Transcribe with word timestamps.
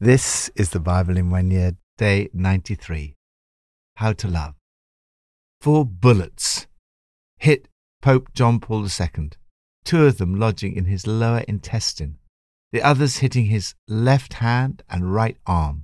This 0.00 0.48
is 0.54 0.70
the 0.70 0.78
Bible 0.78 1.16
in 1.16 1.28
one 1.28 1.50
year, 1.50 1.72
day 1.96 2.28
93. 2.32 3.16
How 3.96 4.12
to 4.12 4.28
love. 4.28 4.54
Four 5.60 5.84
bullets 5.84 6.68
hit 7.38 7.66
Pope 8.00 8.32
John 8.32 8.60
Paul 8.60 8.84
II, 8.84 9.30
two 9.84 10.06
of 10.06 10.18
them 10.18 10.38
lodging 10.38 10.76
in 10.76 10.84
his 10.84 11.08
lower 11.08 11.40
intestine, 11.48 12.18
the 12.70 12.80
others 12.80 13.16
hitting 13.16 13.46
his 13.46 13.74
left 13.88 14.34
hand 14.34 14.84
and 14.88 15.12
right 15.12 15.36
arm. 15.48 15.82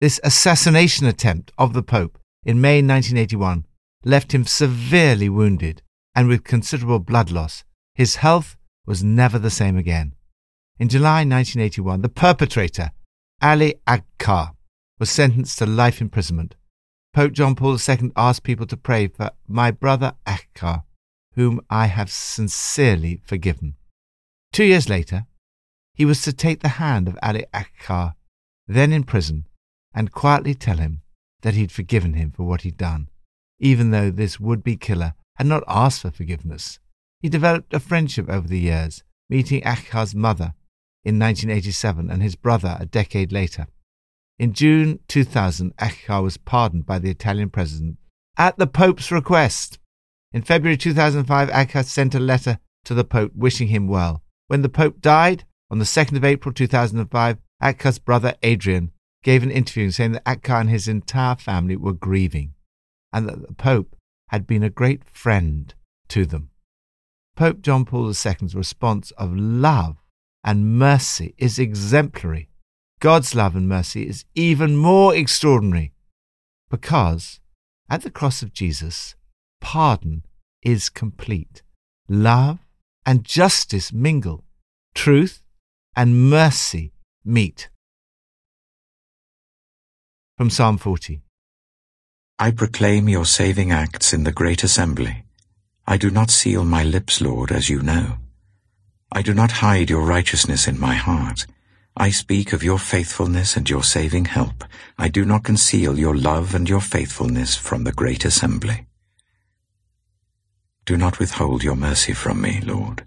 This 0.00 0.18
assassination 0.24 1.06
attempt 1.06 1.52
of 1.58 1.74
the 1.74 1.82
Pope 1.82 2.18
in 2.46 2.58
May 2.58 2.76
1981 2.76 3.66
left 4.02 4.32
him 4.32 4.46
severely 4.46 5.28
wounded 5.28 5.82
and 6.14 6.26
with 6.26 6.42
considerable 6.42 7.00
blood 7.00 7.30
loss. 7.30 7.64
His 7.94 8.16
health 8.16 8.56
was 8.86 9.04
never 9.04 9.38
the 9.38 9.50
same 9.50 9.76
again. 9.76 10.14
In 10.78 10.88
July 10.88 11.26
1981, 11.26 12.00
the 12.00 12.08
perpetrator, 12.08 12.92
Ali 13.42 13.74
Ağca 13.88 14.54
was 15.00 15.10
sentenced 15.10 15.58
to 15.58 15.66
life 15.66 16.00
imprisonment. 16.00 16.54
Pope 17.12 17.32
John 17.32 17.56
Paul 17.56 17.76
II 17.76 18.12
asked 18.16 18.44
people 18.44 18.66
to 18.66 18.76
pray 18.76 19.08
for 19.08 19.32
my 19.48 19.72
brother 19.72 20.14
Ağca, 20.26 20.84
whom 21.34 21.60
I 21.68 21.86
have 21.86 22.10
sincerely 22.10 23.20
forgiven. 23.24 23.74
Two 24.52 24.64
years 24.64 24.88
later, 24.88 25.26
he 25.94 26.04
was 26.04 26.22
to 26.22 26.32
take 26.32 26.60
the 26.60 26.78
hand 26.80 27.08
of 27.08 27.18
Ali 27.20 27.44
Ağca, 27.52 28.14
then 28.68 28.92
in 28.92 29.02
prison, 29.02 29.46
and 29.92 30.12
quietly 30.12 30.54
tell 30.54 30.76
him 30.76 31.02
that 31.42 31.54
he'd 31.54 31.72
forgiven 31.72 32.14
him 32.14 32.30
for 32.30 32.44
what 32.44 32.62
he'd 32.62 32.76
done, 32.76 33.08
even 33.58 33.90
though 33.90 34.10
this 34.10 34.38
would-be 34.38 34.76
killer 34.76 35.14
had 35.34 35.48
not 35.48 35.64
asked 35.66 36.02
for 36.02 36.12
forgiveness. 36.12 36.78
He 37.20 37.28
developed 37.28 37.74
a 37.74 37.80
friendship 37.80 38.28
over 38.28 38.46
the 38.46 38.60
years, 38.60 39.02
meeting 39.28 39.62
Ağca's 39.62 40.14
mother 40.14 40.54
in 41.04 41.18
1987 41.18 42.10
and 42.10 42.22
his 42.22 42.36
brother 42.36 42.76
a 42.78 42.86
decade 42.86 43.32
later. 43.32 43.66
In 44.38 44.52
June 44.52 45.00
2000, 45.08 45.74
Ağca 45.76 46.22
was 46.22 46.36
pardoned 46.36 46.86
by 46.86 46.98
the 46.98 47.10
Italian 47.10 47.50
president 47.50 47.98
at 48.36 48.58
the 48.58 48.66
Pope's 48.66 49.12
request. 49.12 49.78
In 50.32 50.42
February 50.42 50.76
2005, 50.76 51.48
Ağca 51.50 51.84
sent 51.84 52.14
a 52.14 52.20
letter 52.20 52.58
to 52.84 52.94
the 52.94 53.04
Pope 53.04 53.32
wishing 53.34 53.68
him 53.68 53.86
well. 53.86 54.22
When 54.48 54.62
the 54.62 54.68
Pope 54.68 55.00
died 55.00 55.44
on 55.70 55.78
the 55.78 55.84
2nd 55.84 56.16
of 56.16 56.24
April 56.24 56.52
2005, 56.52 57.38
Ağca's 57.62 57.98
brother 57.98 58.34
Adnan 58.42 58.90
gave 59.22 59.42
an 59.42 59.50
interview 59.50 59.90
saying 59.90 60.12
that 60.12 60.24
Ağca 60.24 60.60
and 60.60 60.70
his 60.70 60.88
entire 60.88 61.36
family 61.36 61.76
were 61.76 61.92
grieving 61.92 62.54
and 63.12 63.28
that 63.28 63.46
the 63.46 63.54
Pope 63.54 63.94
had 64.28 64.46
been 64.46 64.62
a 64.62 64.70
great 64.70 65.04
friend 65.04 65.74
to 66.08 66.26
them. 66.26 66.50
Pope 67.36 67.60
John 67.60 67.84
Paul 67.84 68.08
II's 68.08 68.54
response 68.54 69.10
of 69.12 69.36
love 69.36 70.01
and 70.44 70.78
mercy 70.78 71.34
is 71.38 71.58
exemplary. 71.58 72.48
God's 73.00 73.34
love 73.34 73.56
and 73.56 73.68
mercy 73.68 74.06
is 74.06 74.24
even 74.34 74.76
more 74.76 75.14
extraordinary 75.14 75.92
because 76.70 77.40
at 77.90 78.02
the 78.02 78.10
cross 78.10 78.42
of 78.42 78.52
Jesus, 78.52 79.14
pardon 79.60 80.24
is 80.62 80.88
complete. 80.88 81.62
Love 82.08 82.58
and 83.04 83.24
justice 83.24 83.92
mingle. 83.92 84.44
Truth 84.94 85.42
and 85.96 86.30
mercy 86.30 86.92
meet. 87.24 87.68
From 90.38 90.50
Psalm 90.50 90.78
40 90.78 91.22
I 92.38 92.50
proclaim 92.50 93.08
your 93.08 93.24
saving 93.24 93.70
acts 93.70 94.12
in 94.12 94.24
the 94.24 94.32
great 94.32 94.64
assembly. 94.64 95.24
I 95.86 95.96
do 95.96 96.10
not 96.10 96.30
seal 96.30 96.64
my 96.64 96.82
lips, 96.82 97.20
Lord, 97.20 97.52
as 97.52 97.68
you 97.68 97.82
know. 97.82 98.16
I 99.14 99.20
do 99.20 99.34
not 99.34 99.60
hide 99.60 99.90
your 99.90 100.00
righteousness 100.00 100.66
in 100.66 100.80
my 100.80 100.94
heart. 100.94 101.46
I 101.94 102.08
speak 102.10 102.54
of 102.54 102.62
your 102.62 102.78
faithfulness 102.78 103.58
and 103.58 103.68
your 103.68 103.84
saving 103.84 104.24
help. 104.24 104.64
I 104.96 105.08
do 105.08 105.26
not 105.26 105.44
conceal 105.44 105.98
your 105.98 106.16
love 106.16 106.54
and 106.54 106.66
your 106.66 106.80
faithfulness 106.80 107.54
from 107.54 107.84
the 107.84 107.92
great 107.92 108.24
assembly. 108.24 108.86
Do 110.86 110.96
not 110.96 111.18
withhold 111.18 111.62
your 111.62 111.76
mercy 111.76 112.14
from 112.14 112.40
me, 112.40 112.62
Lord. 112.64 113.06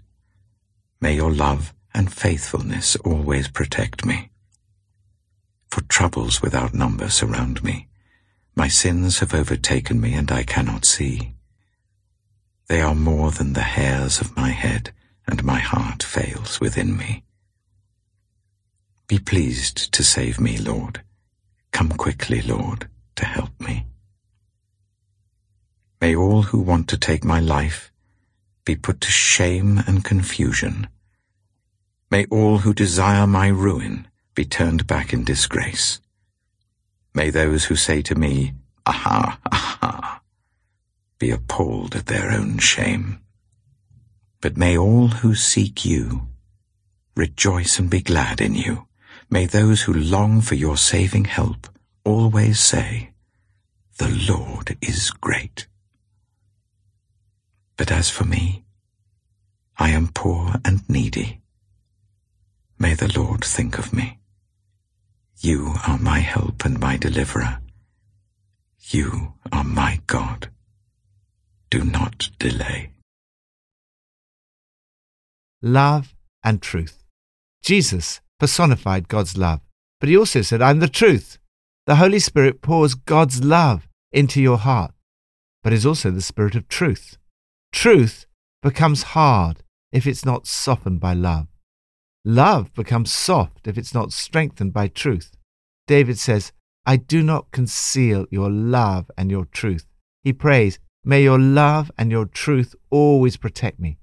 May 1.00 1.16
your 1.16 1.32
love 1.32 1.74
and 1.92 2.12
faithfulness 2.12 2.94
always 3.04 3.48
protect 3.48 4.06
me. 4.06 4.30
For 5.70 5.80
troubles 5.82 6.40
without 6.40 6.72
number 6.72 7.10
surround 7.10 7.64
me. 7.64 7.88
My 8.54 8.68
sins 8.68 9.18
have 9.18 9.34
overtaken 9.34 10.00
me 10.00 10.14
and 10.14 10.30
I 10.30 10.44
cannot 10.44 10.84
see. 10.84 11.34
They 12.68 12.80
are 12.80 12.94
more 12.94 13.32
than 13.32 13.54
the 13.54 13.74
hairs 13.74 14.20
of 14.20 14.36
my 14.36 14.50
head 14.50 14.92
and 15.26 15.44
my 15.44 15.58
heart 15.58 16.02
fails 16.02 16.60
within 16.60 16.96
me. 16.96 17.22
Be 19.06 19.18
pleased 19.18 19.92
to 19.92 20.02
save 20.02 20.40
me, 20.40 20.58
Lord. 20.58 21.02
Come 21.72 21.90
quickly, 21.90 22.42
Lord, 22.42 22.88
to 23.16 23.24
help 23.24 23.60
me. 23.60 23.86
May 26.00 26.14
all 26.14 26.42
who 26.42 26.60
want 26.60 26.88
to 26.88 26.98
take 26.98 27.24
my 27.24 27.40
life 27.40 27.92
be 28.64 28.76
put 28.76 29.00
to 29.00 29.10
shame 29.10 29.78
and 29.86 30.04
confusion. 30.04 30.88
May 32.10 32.26
all 32.30 32.58
who 32.58 32.74
desire 32.74 33.26
my 33.26 33.48
ruin 33.48 34.08
be 34.34 34.44
turned 34.44 34.86
back 34.86 35.12
in 35.12 35.24
disgrace. 35.24 36.00
May 37.14 37.30
those 37.30 37.64
who 37.64 37.76
say 37.76 38.02
to 38.02 38.14
me, 38.14 38.54
Aha, 38.84 39.38
aha, 39.50 40.20
be 41.18 41.30
appalled 41.30 41.96
at 41.96 42.06
their 42.06 42.30
own 42.30 42.58
shame. 42.58 43.20
But 44.40 44.56
may 44.56 44.76
all 44.76 45.08
who 45.08 45.34
seek 45.34 45.84
you 45.84 46.28
rejoice 47.16 47.78
and 47.78 47.88
be 47.88 48.02
glad 48.02 48.40
in 48.40 48.54
you. 48.54 48.86
May 49.30 49.46
those 49.46 49.82
who 49.82 49.92
long 49.92 50.40
for 50.40 50.54
your 50.54 50.76
saving 50.76 51.24
help 51.24 51.68
always 52.04 52.60
say, 52.60 53.10
The 53.98 54.08
Lord 54.28 54.76
is 54.80 55.10
great. 55.10 55.66
But 57.76 57.90
as 57.90 58.10
for 58.10 58.24
me, 58.24 58.64
I 59.78 59.90
am 59.90 60.08
poor 60.08 60.54
and 60.64 60.88
needy. 60.88 61.40
May 62.78 62.94
the 62.94 63.12
Lord 63.18 63.44
think 63.44 63.78
of 63.78 63.92
me. 63.92 64.18
You 65.38 65.74
are 65.86 65.98
my 65.98 66.20
help 66.20 66.64
and 66.64 66.78
my 66.78 66.96
deliverer. 66.96 67.60
You 68.88 69.34
are 69.50 69.64
my 69.64 70.00
God. 70.06 70.50
Do 71.70 71.84
not 71.84 72.30
delay 72.38 72.90
love, 75.62 76.14
and 76.42 76.62
truth. 76.62 77.04
Jesus 77.62 78.20
personified 78.38 79.08
God's 79.08 79.36
love, 79.36 79.60
but 80.00 80.08
he 80.08 80.16
also 80.16 80.42
said, 80.42 80.62
I'm 80.62 80.80
the 80.80 80.88
truth. 80.88 81.38
The 81.86 81.96
Holy 81.96 82.18
Spirit 82.18 82.62
pours 82.62 82.94
God's 82.94 83.42
love 83.42 83.88
into 84.12 84.40
your 84.40 84.58
heart, 84.58 84.92
but 85.62 85.72
is 85.72 85.86
also 85.86 86.10
the 86.10 86.22
Spirit 86.22 86.54
of 86.54 86.68
truth. 86.68 87.16
Truth 87.72 88.26
becomes 88.62 89.14
hard 89.14 89.62
if 89.92 90.06
it's 90.06 90.24
not 90.24 90.46
softened 90.46 91.00
by 91.00 91.14
love. 91.14 91.48
Love 92.24 92.72
becomes 92.74 93.12
soft 93.12 93.68
if 93.68 93.78
it's 93.78 93.94
not 93.94 94.12
strengthened 94.12 94.72
by 94.72 94.88
truth. 94.88 95.36
David 95.86 96.18
says, 96.18 96.52
I 96.84 96.96
do 96.96 97.22
not 97.22 97.50
conceal 97.50 98.26
your 98.30 98.50
love 98.50 99.10
and 99.16 99.30
your 99.30 99.44
truth. 99.44 99.86
He 100.22 100.32
prays, 100.32 100.78
May 101.04 101.22
your 101.22 101.38
love 101.38 101.90
and 101.96 102.10
your 102.10 102.26
truth 102.26 102.74
always 102.90 103.36
protect 103.36 103.78
me. 103.78 103.98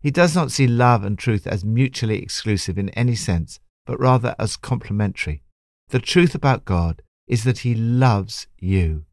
He 0.00 0.10
does 0.10 0.34
not 0.34 0.52
see 0.52 0.66
love 0.66 1.02
and 1.02 1.18
truth 1.18 1.46
as 1.46 1.64
mutually 1.64 2.22
exclusive 2.22 2.78
in 2.78 2.88
any 2.90 3.16
sense, 3.16 3.58
but 3.86 3.98
rather 3.98 4.34
as 4.38 4.56
complementary. 4.56 5.42
The 5.88 5.98
truth 5.98 6.34
about 6.34 6.64
God 6.64 7.02
is 7.26 7.44
that 7.44 7.58
He 7.58 7.74
loves 7.74 8.46
you. 8.58 9.04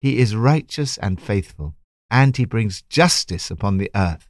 He 0.00 0.18
is 0.18 0.34
righteous 0.34 0.98
and 0.98 1.20
faithful, 1.20 1.74
and 2.10 2.36
He 2.36 2.44
brings 2.44 2.82
justice 2.82 3.50
upon 3.50 3.78
the 3.78 3.90
earth. 3.94 4.28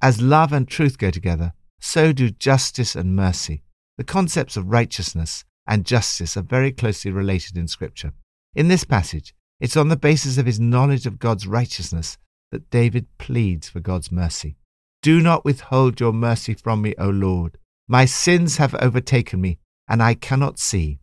As 0.00 0.22
love 0.22 0.52
and 0.52 0.66
truth 0.66 0.98
go 0.98 1.10
together, 1.10 1.52
so 1.80 2.12
do 2.12 2.30
justice 2.30 2.96
and 2.96 3.14
mercy. 3.14 3.62
The 3.98 4.04
concepts 4.04 4.56
of 4.56 4.68
righteousness 4.68 5.44
and 5.66 5.84
justice 5.84 6.36
are 6.36 6.42
very 6.42 6.72
closely 6.72 7.10
related 7.10 7.56
in 7.56 7.68
Scripture. 7.68 8.12
In 8.54 8.68
this 8.68 8.84
passage, 8.84 9.34
it's 9.60 9.76
on 9.76 9.88
the 9.88 9.96
basis 9.96 10.38
of 10.38 10.46
his 10.46 10.58
knowledge 10.58 11.06
of 11.06 11.18
God's 11.18 11.46
righteousness 11.46 12.18
that 12.50 12.70
David 12.70 13.06
pleads 13.18 13.68
for 13.68 13.80
God's 13.80 14.10
mercy. 14.10 14.56
Do 15.02 15.20
not 15.20 15.44
withhold 15.44 15.98
your 15.98 16.12
mercy 16.12 16.54
from 16.54 16.80
me, 16.80 16.94
O 16.96 17.08
Lord. 17.10 17.58
My 17.88 18.04
sins 18.04 18.58
have 18.58 18.74
overtaken 18.76 19.40
me, 19.40 19.58
and 19.88 20.00
I 20.00 20.14
cannot 20.14 20.60
see. 20.60 21.00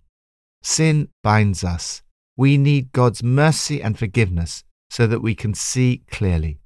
Sin 0.64 1.10
binds 1.22 1.64
us. 1.66 2.02
We 2.38 2.58
need 2.58 2.94
God's 2.94 3.22
mercy 3.22 3.82
and 3.84 4.00
forgiveness 4.00 4.64
so 4.90 5.06
that 5.08 5.22
we 5.22 5.36
can 5.36 5.54
see 5.54 6.04
clearly. 6.10 6.60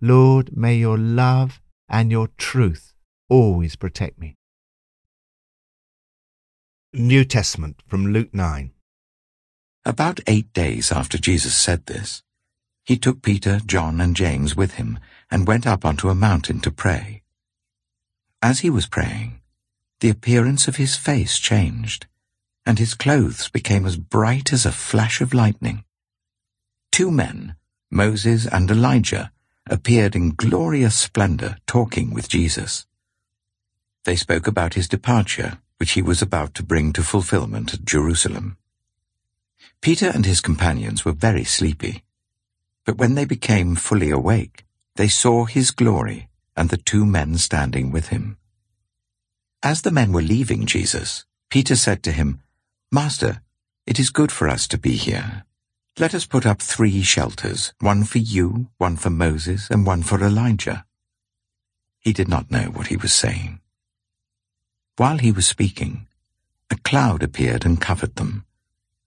Lord, 0.00 0.56
may 0.56 0.74
your 0.74 0.98
love 0.98 1.60
and 1.88 2.10
your 2.10 2.28
truth 2.36 2.92
always 3.28 3.76
protect 3.76 4.18
me. 4.18 4.34
New 6.92 7.24
Testament 7.24 7.80
from 7.86 8.12
Luke 8.12 8.34
9. 8.34 8.72
About 9.84 10.20
eight 10.26 10.52
days 10.52 10.90
after 10.90 11.16
Jesus 11.16 11.56
said 11.56 11.86
this, 11.86 12.22
he 12.84 12.98
took 12.98 13.22
Peter, 13.22 13.60
John, 13.64 14.00
and 14.00 14.16
James 14.16 14.56
with 14.56 14.72
him 14.72 14.98
and 15.32 15.48
went 15.48 15.66
up 15.66 15.82
onto 15.82 16.10
a 16.10 16.14
mountain 16.14 16.60
to 16.60 16.70
pray. 16.70 17.22
As 18.42 18.60
he 18.60 18.68
was 18.68 18.86
praying, 18.86 19.40
the 20.00 20.10
appearance 20.10 20.68
of 20.68 20.76
his 20.76 20.94
face 20.94 21.38
changed, 21.38 22.06
and 22.66 22.78
his 22.78 22.92
clothes 22.92 23.48
became 23.48 23.86
as 23.86 23.96
bright 23.96 24.52
as 24.52 24.66
a 24.66 24.70
flash 24.70 25.22
of 25.22 25.32
lightning. 25.32 25.84
Two 26.90 27.10
men, 27.10 27.56
Moses 27.90 28.46
and 28.46 28.70
Elijah, 28.70 29.32
appeared 29.70 30.14
in 30.14 30.34
glorious 30.34 30.94
splendor 30.94 31.56
talking 31.66 32.12
with 32.12 32.28
Jesus. 32.28 32.84
They 34.04 34.16
spoke 34.16 34.46
about 34.46 34.74
his 34.74 34.86
departure, 34.86 35.58
which 35.78 35.92
he 35.92 36.02
was 36.02 36.20
about 36.20 36.52
to 36.56 36.62
bring 36.62 36.92
to 36.92 37.02
fulfillment 37.02 37.72
at 37.72 37.86
Jerusalem. 37.86 38.58
Peter 39.80 40.10
and 40.12 40.26
his 40.26 40.42
companions 40.42 41.06
were 41.06 41.12
very 41.12 41.44
sleepy, 41.44 42.04
but 42.84 42.98
when 42.98 43.14
they 43.14 43.24
became 43.24 43.76
fully 43.76 44.10
awake, 44.10 44.66
they 44.96 45.08
saw 45.08 45.44
his 45.44 45.70
glory 45.70 46.28
and 46.56 46.68
the 46.68 46.76
two 46.76 47.06
men 47.06 47.38
standing 47.38 47.90
with 47.90 48.08
him. 48.08 48.36
As 49.62 49.82
the 49.82 49.90
men 49.90 50.12
were 50.12 50.22
leaving 50.22 50.66
Jesus, 50.66 51.24
Peter 51.50 51.76
said 51.76 52.02
to 52.02 52.12
him, 52.12 52.40
Master, 52.90 53.42
it 53.86 53.98
is 53.98 54.10
good 54.10 54.30
for 54.30 54.48
us 54.48 54.68
to 54.68 54.78
be 54.78 54.96
here. 54.96 55.44
Let 55.98 56.14
us 56.14 56.26
put 56.26 56.46
up 56.46 56.60
three 56.60 57.02
shelters, 57.02 57.72
one 57.80 58.04
for 58.04 58.18
you, 58.18 58.68
one 58.78 58.96
for 58.96 59.10
Moses, 59.10 59.68
and 59.70 59.86
one 59.86 60.02
for 60.02 60.22
Elijah. 60.22 60.84
He 62.00 62.12
did 62.12 62.28
not 62.28 62.50
know 62.50 62.64
what 62.64 62.88
he 62.88 62.96
was 62.96 63.12
saying. 63.12 63.60
While 64.96 65.18
he 65.18 65.32
was 65.32 65.46
speaking, 65.46 66.06
a 66.70 66.76
cloud 66.76 67.22
appeared 67.22 67.64
and 67.64 67.80
covered 67.80 68.16
them, 68.16 68.44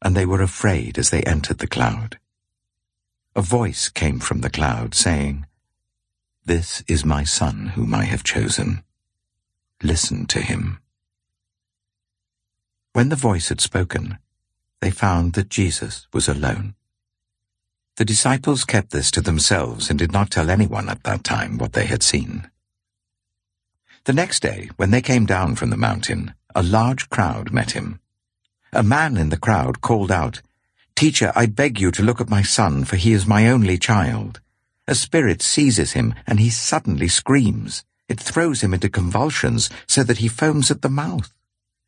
and 0.01 0.15
they 0.15 0.25
were 0.25 0.41
afraid 0.41 0.97
as 0.97 1.09
they 1.09 1.23
entered 1.23 1.57
the 1.57 1.67
cloud. 1.67 2.19
A 3.35 3.41
voice 3.41 3.89
came 3.89 4.19
from 4.19 4.41
the 4.41 4.49
cloud, 4.49 4.95
saying, 4.95 5.45
This 6.47 6.83
is 6.87 7.03
my 7.03 7.23
son 7.23 7.73
whom 7.73 7.95
I 7.95 8.03
have 8.03 8.23
chosen. 8.23 8.83
Listen 9.81 10.27
to 10.27 10.39
him. 10.39 10.77
When 12.93 13.09
the 13.09 13.15
voice 13.15 13.49
had 13.49 13.59
spoken, 13.59 14.19
they 14.79 14.91
found 14.91 15.33
that 15.33 15.49
Jesus 15.49 16.07
was 16.13 16.29
alone. 16.29 16.75
The 17.95 18.05
disciples 18.05 18.63
kept 18.63 18.91
this 18.91 19.09
to 19.11 19.21
themselves 19.21 19.89
and 19.89 19.97
did 19.97 20.11
not 20.11 20.29
tell 20.29 20.51
anyone 20.51 20.87
at 20.87 21.01
that 21.01 21.23
time 21.23 21.57
what 21.57 21.73
they 21.73 21.87
had 21.87 22.03
seen. 22.03 22.51
The 24.03 24.13
next 24.13 24.41
day, 24.41 24.69
when 24.75 24.91
they 24.91 25.01
came 25.01 25.25
down 25.25 25.55
from 25.55 25.71
the 25.71 25.77
mountain, 25.77 26.35
a 26.53 26.61
large 26.61 27.09
crowd 27.09 27.51
met 27.51 27.71
him. 27.71 27.99
A 28.71 28.83
man 28.83 29.17
in 29.17 29.29
the 29.29 29.37
crowd 29.37 29.81
called 29.81 30.11
out, 30.11 30.43
Teacher, 30.95 31.33
I 31.35 31.47
beg 31.47 31.79
you 31.79 31.89
to 31.89 32.03
look 32.03 32.21
at 32.21 32.29
my 32.29 32.43
son, 32.43 32.85
for 32.85 32.97
he 32.97 33.13
is 33.13 33.25
my 33.25 33.49
only 33.49 33.79
child. 33.79 34.41
A 34.87 34.95
spirit 34.95 35.41
seizes 35.41 35.93
him, 35.93 36.13
and 36.27 36.39
he 36.39 36.49
suddenly 36.49 37.07
screams. 37.07 37.83
It 38.07 38.19
throws 38.19 38.61
him 38.61 38.73
into 38.73 38.89
convulsions, 38.89 39.69
so 39.87 40.03
that 40.03 40.19
he 40.19 40.27
foams 40.27 40.69
at 40.69 40.81
the 40.83 40.89
mouth. 40.89 41.33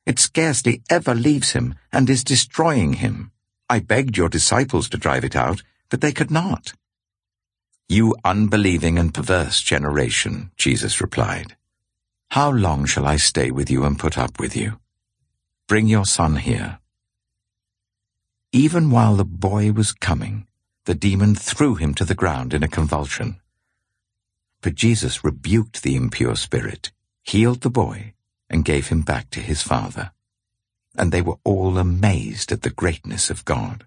It 0.06 0.20
scarcely 0.20 0.82
ever 0.90 1.14
leaves 1.14 1.52
him, 1.52 1.76
and 1.92 2.10
is 2.10 2.24
destroying 2.24 2.94
him. 2.94 3.32
I 3.70 3.80
begged 3.80 4.18
your 4.18 4.30
disciples 4.30 4.90
to 4.90 4.98
drive 4.98 5.24
it 5.24 5.36
out, 5.36 5.62
but 5.90 6.02
they 6.02 6.12
could 6.12 6.32
not. 6.32 6.74
You 7.90 8.16
unbelieving 8.26 8.98
and 8.98 9.14
perverse 9.14 9.62
generation, 9.62 10.52
Jesus 10.58 11.00
replied. 11.00 11.56
How 12.32 12.50
long 12.50 12.86
shall 12.86 13.06
I 13.06 13.18
stay 13.18 13.52
with 13.52 13.70
you 13.70 13.86
and 13.86 14.00
put 14.00 14.18
up 14.18 14.40
with 14.40 14.56
you? 14.56 14.80
Bring 15.68 15.88
your 15.88 16.06
son 16.06 16.38
here. 16.38 16.80
Even 18.52 18.90
while 18.90 19.16
the 19.16 19.26
boy 19.26 19.72
was 19.72 19.92
coming, 19.92 20.48
the 20.88 20.96
demon 20.96 21.36
threw 21.36 21.76
him 21.76 21.94
to 21.94 22.06
the 22.06 22.16
ground 22.16 22.54
in 22.54 22.64
a 22.64 22.68
convulsion. 22.68 23.42
But 24.62 24.76
Jesus 24.76 25.22
rebuked 25.22 25.84
the 25.84 25.98
impure 25.98 26.38
spirit, 26.38 26.92
healed 27.24 27.60
the 27.60 27.70
boy, 27.70 28.14
and 28.50 28.64
gave 28.64 28.88
him 28.88 29.02
back 29.02 29.30
to 29.32 29.42
his 29.42 29.62
father. 29.62 30.12
And 30.98 31.12
they 31.12 31.22
were 31.22 31.40
all 31.44 31.78
amazed 31.78 32.54
at 32.54 32.62
the 32.62 32.70
greatness 32.70 33.30
of 33.30 33.44
God. 33.44 33.86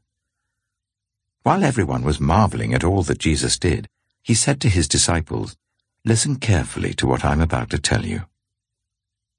While 1.42 1.64
everyone 1.64 2.04
was 2.04 2.20
marveling 2.20 2.74
at 2.74 2.84
all 2.84 3.02
that 3.04 3.18
Jesus 3.18 3.58
did, 3.58 3.88
he 4.22 4.34
said 4.34 4.60
to 4.60 4.68
his 4.68 4.86
disciples, 4.86 5.56
Listen 6.04 6.36
carefully 6.36 6.92
to 6.94 7.06
what 7.06 7.24
I'm 7.24 7.40
about 7.40 7.70
to 7.70 7.78
tell 7.78 8.04
you. 8.04 8.26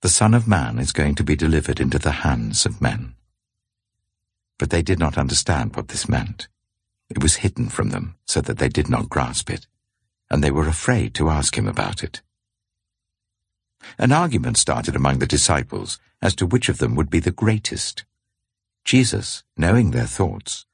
The 0.02 0.10
Son 0.10 0.34
of 0.34 0.48
Man 0.48 0.80
is 0.80 0.92
going 0.92 1.14
to 1.14 1.24
be 1.24 1.36
delivered 1.36 1.80
into 1.80 2.00
the 2.00 2.24
hands 2.26 2.66
of 2.66 2.82
men 2.82 3.14
but 4.62 4.70
they 4.70 4.84
did 4.84 5.00
not 5.00 5.18
understand 5.18 5.76
what 5.76 5.88
this 5.88 6.08
meant. 6.08 6.48
It 7.12 7.22
was 7.22 7.44
hidden 7.44 7.68
from 7.68 7.90
them 7.90 8.16
so 8.26 8.40
that 8.40 8.58
they 8.58 8.70
did 8.70 8.90
not 8.90 9.10
grasp 9.10 9.50
it, 9.50 9.68
and 10.30 10.42
they 10.42 10.50
were 10.50 10.70
afraid 10.70 11.14
to 11.16 11.30
ask 11.30 11.58
him 11.58 11.68
about 11.68 12.06
it. 12.06 12.22
An 13.98 14.14
argument 14.14 14.56
started 14.56 14.96
among 14.96 15.20
the 15.20 15.28
disciples 15.28 16.00
as 16.22 16.34
to 16.36 16.46
which 16.46 16.70
of 16.70 16.78
them 16.78 16.96
would 16.96 17.10
be 17.10 17.20
the 17.20 17.30
greatest. 17.44 18.06
Jesus, 18.86 19.44
knowing 19.58 19.92
their 19.92 20.06
thoughts, 20.06 20.66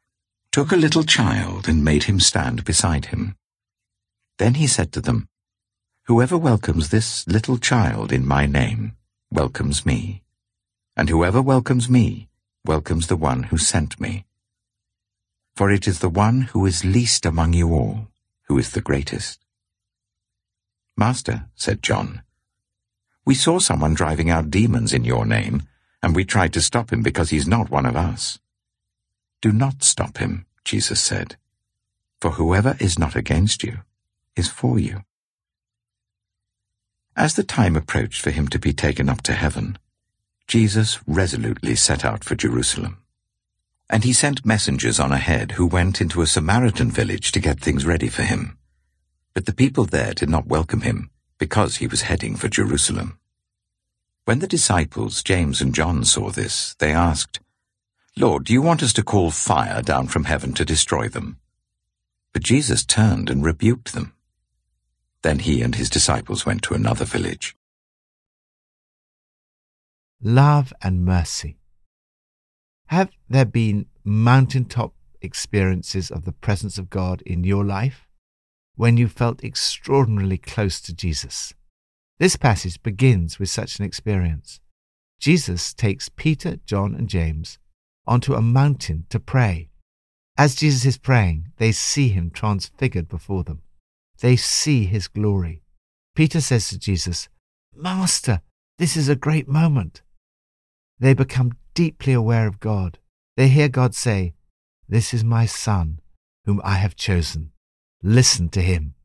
took 0.52 0.72
a 0.72 0.76
little 0.76 1.04
child 1.04 1.68
and 1.68 1.84
made 1.84 2.04
him 2.04 2.20
stand 2.20 2.64
beside 2.64 3.06
him. 3.06 3.36
Then 4.38 4.54
he 4.54 4.68
said 4.68 4.92
to 4.92 5.02
them, 5.02 5.30
Whoever 6.04 6.38
welcomes 6.38 6.90
this 6.90 7.26
little 7.26 7.58
child 7.58 8.12
in 8.12 8.28
my 8.28 8.46
name 8.46 8.96
welcomes 9.32 9.88
me, 9.88 10.22
and 10.96 11.10
whoever 11.10 11.42
welcomes 11.42 11.90
me 11.90 12.30
welcomes 12.64 13.08
the 13.08 13.18
one 13.18 13.44
who 13.50 13.58
sent 13.58 14.00
me. 14.00 14.28
For 15.58 15.72
it 15.72 15.88
is 15.88 16.00
the 16.00 16.08
one 16.08 16.42
who 16.54 16.68
is 16.68 16.86
least 16.86 17.26
among 17.26 17.54
you 17.54 17.74
all 17.74 18.10
who 18.44 18.60
is 18.60 18.72
the 18.72 18.82
greatest. 18.82 19.44
Master, 20.96 21.48
said 21.56 21.82
John, 21.82 22.22
we 23.26 23.34
saw 23.34 23.58
someone 23.58 23.96
driving 23.96 24.30
out 24.30 24.52
demons 24.52 24.94
in 24.94 25.04
your 25.04 25.26
name, 25.26 25.64
and 26.04 26.16
we 26.16 26.26
tried 26.26 26.54
to 26.54 26.62
stop 26.62 26.94
him 26.94 27.02
because 27.02 27.32
he's 27.32 27.48
not 27.48 27.72
one 27.72 27.88
of 27.88 27.96
us. 27.96 28.38
Do 29.42 29.52
not 29.52 29.84
stop 29.84 30.20
him, 30.20 30.46
Jesus 30.64 31.02
said, 31.02 31.38
for 32.22 32.32
whoever 32.34 32.78
is 32.80 33.00
not 33.00 33.16
against 33.16 33.64
you 33.64 33.80
is 34.36 34.50
for 34.50 34.78
you. 34.78 35.06
As 37.16 37.34
the 37.34 37.44
time 37.44 37.76
approached 37.76 38.22
for 38.22 38.30
him 38.30 38.48
to 38.50 38.60
be 38.60 38.74
taken 38.74 39.10
up 39.10 39.24
to 39.24 39.34
heaven, 39.34 39.80
Jesus 40.48 41.00
resolutely 41.08 41.76
set 41.76 42.06
out 42.06 42.24
for 42.24 42.36
Jerusalem. 42.36 43.00
And 43.90 44.04
he 44.04 44.14
sent 44.14 44.46
messengers 44.46 45.00
on 45.00 45.12
ahead 45.12 45.54
who 45.54 45.66
went 45.66 46.02
into 46.02 46.22
a 46.22 46.28
Samaritan 46.28 46.92
village 46.92 47.32
to 47.32 47.40
get 47.40 47.60
things 47.60 47.86
ready 47.86 48.10
for 48.10 48.24
him. 48.24 48.58
But 49.34 49.46
the 49.46 49.54
people 49.54 49.86
there 49.86 50.14
did 50.14 50.30
not 50.30 50.48
welcome 50.48 50.82
him 50.82 51.10
because 51.38 51.78
he 51.78 51.88
was 51.88 52.02
heading 52.02 52.36
for 52.36 52.50
Jerusalem. 52.50 53.20
When 54.26 54.40
the 54.40 54.48
disciples, 54.48 55.24
James 55.24 55.62
and 55.62 55.74
John, 55.74 56.04
saw 56.04 56.32
this, 56.32 56.76
they 56.80 56.92
asked, 56.92 57.40
Lord, 58.18 58.46
do 58.46 58.54
you 58.54 58.62
want 58.62 58.84
us 58.84 58.94
to 58.94 59.04
call 59.04 59.32
fire 59.32 59.82
down 59.82 60.08
from 60.08 60.26
heaven 60.26 60.54
to 60.56 60.66
destroy 60.66 61.08
them? 61.08 61.38
But 62.34 62.44
Jesus 62.44 62.84
turned 62.84 63.30
and 63.30 63.46
rebuked 63.46 63.94
them. 63.94 64.14
Then 65.22 65.40
he 65.40 65.62
and 65.62 65.76
his 65.76 65.90
disciples 65.90 66.46
went 66.46 66.62
to 66.64 66.74
another 66.74 67.06
village 67.06 67.56
love 70.22 70.74
and 70.82 71.06
mercy. 71.06 71.58
Have 72.88 73.10
there 73.30 73.46
been 73.46 73.88
mountaintop 74.06 74.94
experiences 75.22 76.10
of 76.10 76.24
the 76.24 76.32
presence 76.32 76.78
of 76.78 76.90
God 76.90 77.22
in 77.24 77.44
your 77.44 77.66
life 77.66 78.08
when 78.76 78.96
you 78.96 79.10
felt 79.10 79.44
extraordinarily 79.44 80.38
close 80.38 80.80
to 80.82 80.94
Jesus? 80.94 81.54
This 82.18 82.38
passage 82.38 82.82
begins 82.82 83.40
with 83.40 83.50
such 83.50 83.78
an 83.78 83.86
experience. 83.86 84.62
Jesus 85.20 85.74
takes 85.74 86.10
Peter, 86.10 86.58
John, 86.66 86.96
and 86.96 87.10
James 87.10 87.60
onto 88.06 88.34
a 88.34 88.42
mountain 88.42 89.06
to 89.10 89.20
pray. 89.20 89.70
As 90.38 90.56
Jesus 90.56 90.86
is 90.86 90.98
praying, 90.98 91.52
they 91.58 91.74
see 91.74 92.10
him 92.10 92.32
transfigured 92.32 93.10
before 93.10 93.44
them. 93.44 93.64
They 94.20 94.38
see 94.38 94.86
his 94.86 95.08
glory. 95.10 95.62
Peter 96.16 96.40
says 96.40 96.70
to 96.70 96.80
Jesus, 96.80 97.28
Master, 97.76 98.42
this 98.78 98.96
is 98.96 99.10
a 99.10 99.16
great 99.16 99.48
moment. 99.48 100.02
They 101.00 101.14
become 101.14 101.58
deeply 101.78 102.12
aware 102.12 102.48
of 102.48 102.60
God. 102.60 102.98
They 103.36 103.50
hear 103.50 103.70
God 103.70 103.94
say, 103.94 104.34
This 104.90 105.14
is 105.14 105.24
my 105.24 105.46
Son, 105.46 106.00
whom 106.46 106.60
I 106.64 106.78
have 106.78 106.96
chosen. 106.96 107.52
Listen 108.02 108.50
to 108.50 108.62
him. 108.62 108.96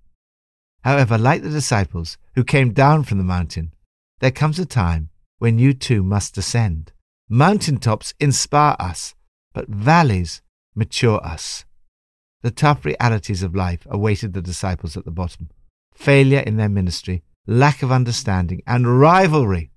However, 0.83 1.19
like 1.19 1.43
the 1.43 1.51
disciples 1.51 2.17
who 2.35 2.43
came 2.43 2.73
down 2.73 3.05
from 3.05 3.19
the 3.19 3.25
mountain, 3.25 3.75
there 4.21 4.31
comes 4.31 4.59
a 4.59 4.65
time 4.65 5.11
when 5.39 5.59
you 5.59 5.75
too 5.75 6.03
must 6.03 6.35
descend. 6.35 6.93
Mountaintops 7.29 8.15
inspire 8.19 8.77
us, 8.81 9.15
but 9.53 9.69
valleys 9.69 10.41
mature 10.75 11.23
us. 11.23 11.67
The 12.41 12.51
tough 12.51 12.87
realities 12.87 13.43
of 13.43 13.55
life 13.55 13.87
awaited 13.91 14.33
the 14.33 14.41
disciples 14.41 14.97
at 14.97 15.05
the 15.05 15.11
bottom 15.11 15.51
failure 15.95 16.41
in 16.41 16.57
their 16.57 16.71
ministry, 16.71 17.23
lack 17.47 17.83
of 17.83 17.93
understanding, 17.93 18.63
and 18.67 18.99
rivalry 18.99 19.71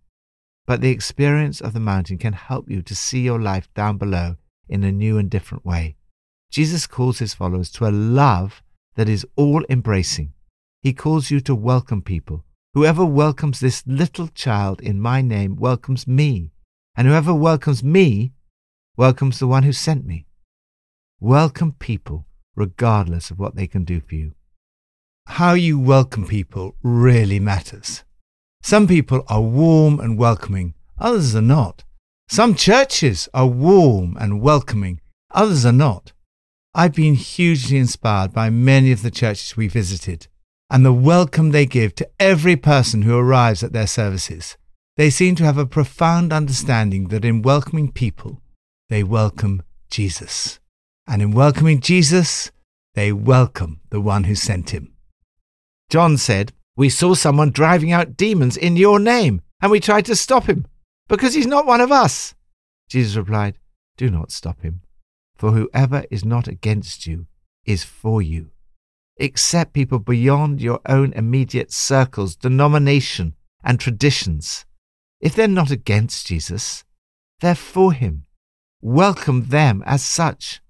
but 0.68 0.82
the 0.82 0.90
experience 0.90 1.62
of 1.62 1.74
the 1.74 1.80
mountain 1.80 2.18
can 2.18 2.34
help 2.34 2.70
you 2.70 2.82
to 2.82 2.96
see 2.96 3.22
your 3.22 3.40
life 3.40 3.68
down 3.74 3.98
below 3.98 4.36
in 4.68 4.84
a 4.84 4.92
new 4.92 5.18
and 5.18 5.30
different 5.30 5.66
way. 5.66 5.96
Jesus 6.50 6.88
calls 6.88 7.20
his 7.20 7.34
followers 7.34 7.70
to 7.72 7.86
a 7.86 7.92
love 7.92 8.64
that 8.96 9.10
is 9.10 9.26
all 9.36 9.66
embracing. 9.70 10.34
He 10.82 10.94
calls 10.94 11.30
you 11.30 11.40
to 11.42 11.54
welcome 11.54 12.02
people. 12.02 12.46
Whoever 12.74 13.06
welcomes 13.06 13.60
this 13.60 13.84
little 13.86 14.28
child 14.30 14.82
in 14.82 15.00
my 15.00 15.22
name 15.22 15.56
welcomes 15.56 16.08
me, 16.08 16.52
and 16.96 17.08
whoever 17.08 17.34
welcomes 17.34 17.84
me 17.84 18.34
welcomes 18.98 19.40
the 19.40 19.48
one 19.48 19.64
who 19.64 19.74
sent 19.74 20.06
me. 20.06 20.26
Welcome 21.20 21.74
people 21.74 22.26
regardless 22.56 23.32
of 23.32 23.40
what 23.40 23.56
they 23.56 23.68
can 23.68 23.84
do 23.84 24.00
for 24.00 24.16
you. 24.16 24.34
How 25.28 25.54
you 25.54 25.78
welcome 25.78 26.26
people 26.26 26.76
really 26.82 27.40
matters. 27.40 28.05
Some 28.66 28.88
people 28.88 29.24
are 29.28 29.44
warm 29.44 30.00
and 30.00 30.18
welcoming, 30.18 30.74
others 30.98 31.36
are 31.36 31.40
not. 31.40 31.84
Some 32.28 32.56
churches 32.56 33.30
are 33.32 33.46
warm 33.46 34.18
and 34.20 34.42
welcoming, 34.42 35.02
others 35.30 35.68
are 35.68 35.72
not. 35.72 36.14
I've 36.74 36.96
been 36.96 37.14
hugely 37.14 37.78
inspired 37.78 38.34
by 38.34 38.50
many 38.50 38.92
of 38.92 39.04
the 39.04 39.12
churches 39.12 39.56
we 39.56 39.68
visited 39.68 40.26
and 40.72 40.84
the 40.84 40.92
welcome 40.92 41.52
they 41.52 41.68
give 41.68 41.94
to 41.94 42.10
every 42.20 42.56
person 42.56 43.04
who 43.04 43.16
arrives 43.16 43.62
at 43.62 43.72
their 43.72 43.86
services. 43.86 44.58
They 44.98 45.12
seem 45.12 45.36
to 45.36 45.44
have 45.44 45.60
a 45.60 45.68
profound 45.68 46.34
understanding 46.34 47.10
that 47.10 47.24
in 47.24 47.44
welcoming 47.44 47.92
people, 47.92 48.42
they 48.90 49.04
welcome 49.04 49.62
Jesus. 49.92 50.60
And 51.06 51.22
in 51.22 51.34
welcoming 51.34 51.82
Jesus, 51.82 52.50
they 52.96 53.12
welcome 53.12 53.82
the 53.92 54.02
one 54.02 54.24
who 54.24 54.34
sent 54.34 54.72
him. 54.72 54.96
John 55.92 56.18
said, 56.18 56.52
We 56.78 56.90
saw 56.90 57.14
someone 57.14 57.52
driving 57.52 57.92
out 57.92 58.18
demons 58.18 58.58
in 58.58 58.76
your 58.76 59.00
name, 59.00 59.42
and 59.62 59.72
we 59.72 59.80
tried 59.80 60.06
to 60.06 60.16
stop 60.16 60.46
him, 60.46 60.66
because 61.08 61.34
he's 61.34 61.48
not 61.48 61.66
one 61.66 61.82
of 61.82 61.92
us. 61.92 62.36
Jesus 62.90 63.16
replied, 63.16 63.58
Do 63.98 64.10
not 64.10 64.32
stop 64.32 64.62
him, 64.62 64.82
for 65.36 65.52
whoever 65.52 66.04
is 66.12 66.26
not 66.26 66.48
against 66.48 67.08
you 67.08 67.28
is 67.66 67.84
for 67.84 68.22
you. 68.22 68.52
Accept 69.20 69.72
people 69.72 70.00
beyond 70.00 70.62
your 70.62 70.82
own 70.86 71.14
immediate 71.14 71.72
circles, 71.72 72.36
denomination, 72.36 73.36
and 73.64 73.80
traditions. 73.80 74.66
If 75.22 75.34
they're 75.34 75.48
not 75.48 75.72
against 75.72 76.28
Jesus, 76.28 76.84
they're 77.40 77.56
for 77.56 77.94
him. 77.94 78.26
Welcome 78.82 79.46
them 79.46 79.82
as 79.86 80.04
such. 80.04 80.62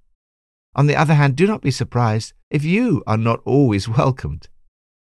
On 0.76 0.86
the 0.86 0.96
other 0.96 1.16
hand, 1.16 1.36
do 1.36 1.48
not 1.48 1.62
be 1.62 1.72
surprised 1.72 2.34
if 2.52 2.64
you 2.64 3.04
are 3.08 3.18
not 3.18 3.42
always 3.46 3.90
welcomed. 3.90 4.48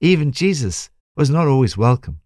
Even 0.03 0.31
Jesus 0.31 0.89
was 1.15 1.29
not 1.29 1.47
always 1.47 1.77
welcome. 1.77 2.21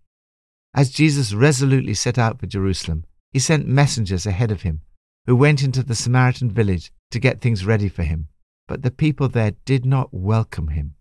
As 0.73 0.89
Jesus 0.89 1.33
resolutely 1.33 1.93
set 1.93 2.17
out 2.17 2.39
for 2.39 2.47
Jerusalem, 2.47 3.03
he 3.33 3.39
sent 3.39 3.67
messengers 3.67 4.25
ahead 4.25 4.49
of 4.49 4.61
him, 4.61 4.79
who 5.25 5.35
went 5.35 5.61
into 5.61 5.83
the 5.83 5.93
Samaritan 5.93 6.49
village 6.49 6.93
to 7.11 7.19
get 7.19 7.41
things 7.41 7.65
ready 7.65 7.89
for 7.89 8.03
him. 8.03 8.29
But 8.65 8.81
the 8.81 8.91
people 8.91 9.27
there 9.27 9.51
did 9.65 9.85
not 9.85 10.13
welcome 10.13 10.69
him. 10.69 10.95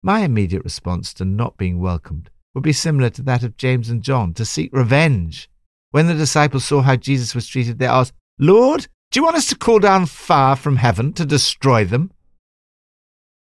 My 0.00 0.20
immediate 0.20 0.62
response 0.62 1.12
to 1.14 1.24
not 1.24 1.56
being 1.56 1.80
welcomed 1.80 2.30
would 2.54 2.62
be 2.62 2.72
similar 2.72 3.10
to 3.10 3.22
that 3.22 3.42
of 3.42 3.56
James 3.56 3.90
and 3.90 4.00
John 4.02 4.32
to 4.34 4.44
seek 4.44 4.72
revenge. 4.72 5.50
When 5.90 6.06
the 6.06 6.14
disciples 6.14 6.64
saw 6.64 6.82
how 6.82 6.94
Jesus 6.94 7.34
was 7.34 7.48
treated, 7.48 7.80
they 7.80 7.86
asked, 7.86 8.14
Lord, 8.38 8.86
do 9.10 9.18
you 9.18 9.24
want 9.24 9.36
us 9.36 9.48
to 9.48 9.56
call 9.56 9.80
down 9.80 10.06
fire 10.06 10.54
from 10.54 10.76
heaven 10.76 11.12
to 11.14 11.26
destroy 11.26 11.84
them? 11.84 12.12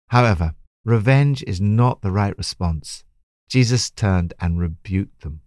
However, 0.09 0.55
revenge 0.85 1.43
is 1.47 1.61
not 1.61 2.03
the 2.03 2.11
right 2.11 2.37
response. 2.37 3.05
Jesus 3.49 3.91
turned 3.91 4.35
and 4.41 4.59
rebuked 4.59 5.23
them. 5.23 5.41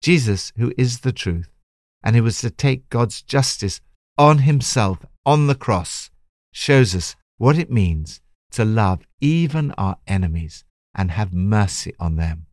Jesus, 0.00 0.52
who 0.56 0.72
is 0.76 1.00
the 1.00 1.12
truth, 1.12 1.50
and 2.02 2.16
who 2.16 2.22
was 2.22 2.40
to 2.40 2.50
take 2.50 2.88
God's 2.88 3.22
justice 3.22 3.80
on 4.18 4.38
himself 4.38 5.04
on 5.24 5.46
the 5.46 5.54
cross, 5.54 6.10
shows 6.52 6.94
us 6.94 7.16
what 7.38 7.58
it 7.58 7.70
means 7.70 8.20
to 8.52 8.64
love 8.64 9.00
even 9.20 9.72
our 9.72 9.96
enemies 10.06 10.64
and 10.94 11.10
have 11.10 11.32
mercy 11.32 11.94
on 11.98 12.16
them. 12.16 12.46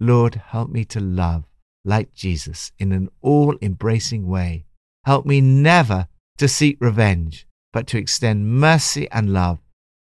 Lord, 0.00 0.34
help 0.34 0.70
me 0.70 0.84
to 0.86 1.00
love 1.00 1.44
like 1.84 2.14
Jesus 2.14 2.72
in 2.78 2.92
an 2.92 3.08
all 3.22 3.56
embracing 3.62 4.26
way. 4.26 4.66
Help 5.04 5.26
me 5.26 5.40
never 5.40 6.08
to 6.38 6.48
seek 6.48 6.76
revenge, 6.80 7.46
but 7.72 7.86
to 7.88 7.98
extend 7.98 8.58
mercy 8.58 9.10
and 9.10 9.32
love 9.32 9.58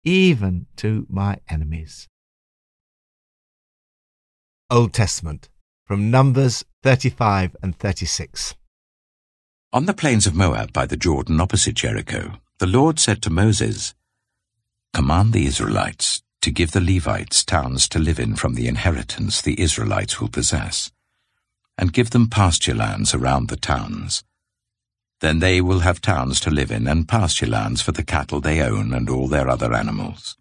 even 0.07 0.67
to 0.77 1.05
my 1.11 1.37
enemies. 1.49 2.09
Old 4.71 4.95
Testament 4.95 5.49
from 5.85 6.11
Numbers 6.11 6.65
35 6.85 7.57
and 7.61 7.77
36. 7.77 8.55
On 9.73 9.87
the 9.87 9.93
plains 9.93 10.27
of 10.27 10.35
Moab 10.35 10.73
by 10.73 10.87
the 10.87 10.97
Jordan 10.97 11.41
opposite 11.41 11.75
Jericho, 11.75 12.39
the 12.59 12.69
Lord 12.69 13.01
said 13.01 13.21
to 13.23 13.31
Moses, 13.31 13.95
Command 14.95 15.33
the 15.33 15.45
Israelites 15.45 16.23
to 16.41 16.53
give 16.53 16.71
the 16.71 16.81
Levites 16.81 17.45
towns 17.45 17.89
to 17.89 17.99
live 17.99 18.21
in 18.21 18.37
from 18.37 18.55
the 18.55 18.69
inheritance 18.69 19.43
the 19.43 19.61
Israelites 19.61 20.21
will 20.21 20.29
possess, 20.29 20.93
and 21.77 21.93
give 21.93 22.11
them 22.11 22.29
pasture 22.29 22.75
lands 22.75 23.13
around 23.13 23.49
the 23.49 23.57
towns 23.57 24.23
then 25.21 25.39
they 25.39 25.61
will 25.61 25.81
have 25.81 26.01
towns 26.01 26.41
to 26.41 26.51
live 26.51 26.71
in 26.71 26.87
and 26.87 27.09
pasture 27.09 27.47
lands 27.47 27.81
for 27.81 27.93
the 27.93 28.05
cattle 28.05 28.41
they 28.41 28.61
own 28.61 28.93
and 28.93 29.09
all 29.09 29.29
their 29.29 29.49
other 29.49 29.73
animals. 29.73 30.37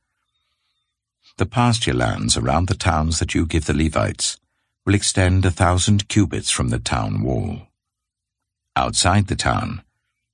The 1.38 1.46
pasture 1.46 1.94
lands 1.94 2.38
around 2.38 2.68
the 2.68 2.76
towns 2.76 3.20
that 3.20 3.34
you 3.34 3.46
give 3.46 3.66
the 3.66 3.74
Levites 3.74 4.38
will 4.86 4.96
extend 4.96 5.46
a 5.46 5.52
thousand 5.52 6.08
cubits 6.08 6.50
from 6.50 6.70
the 6.70 6.80
town 6.80 7.22
wall. 7.22 7.68
Outside 8.76 9.28
the 9.28 9.36
town, 9.36 9.82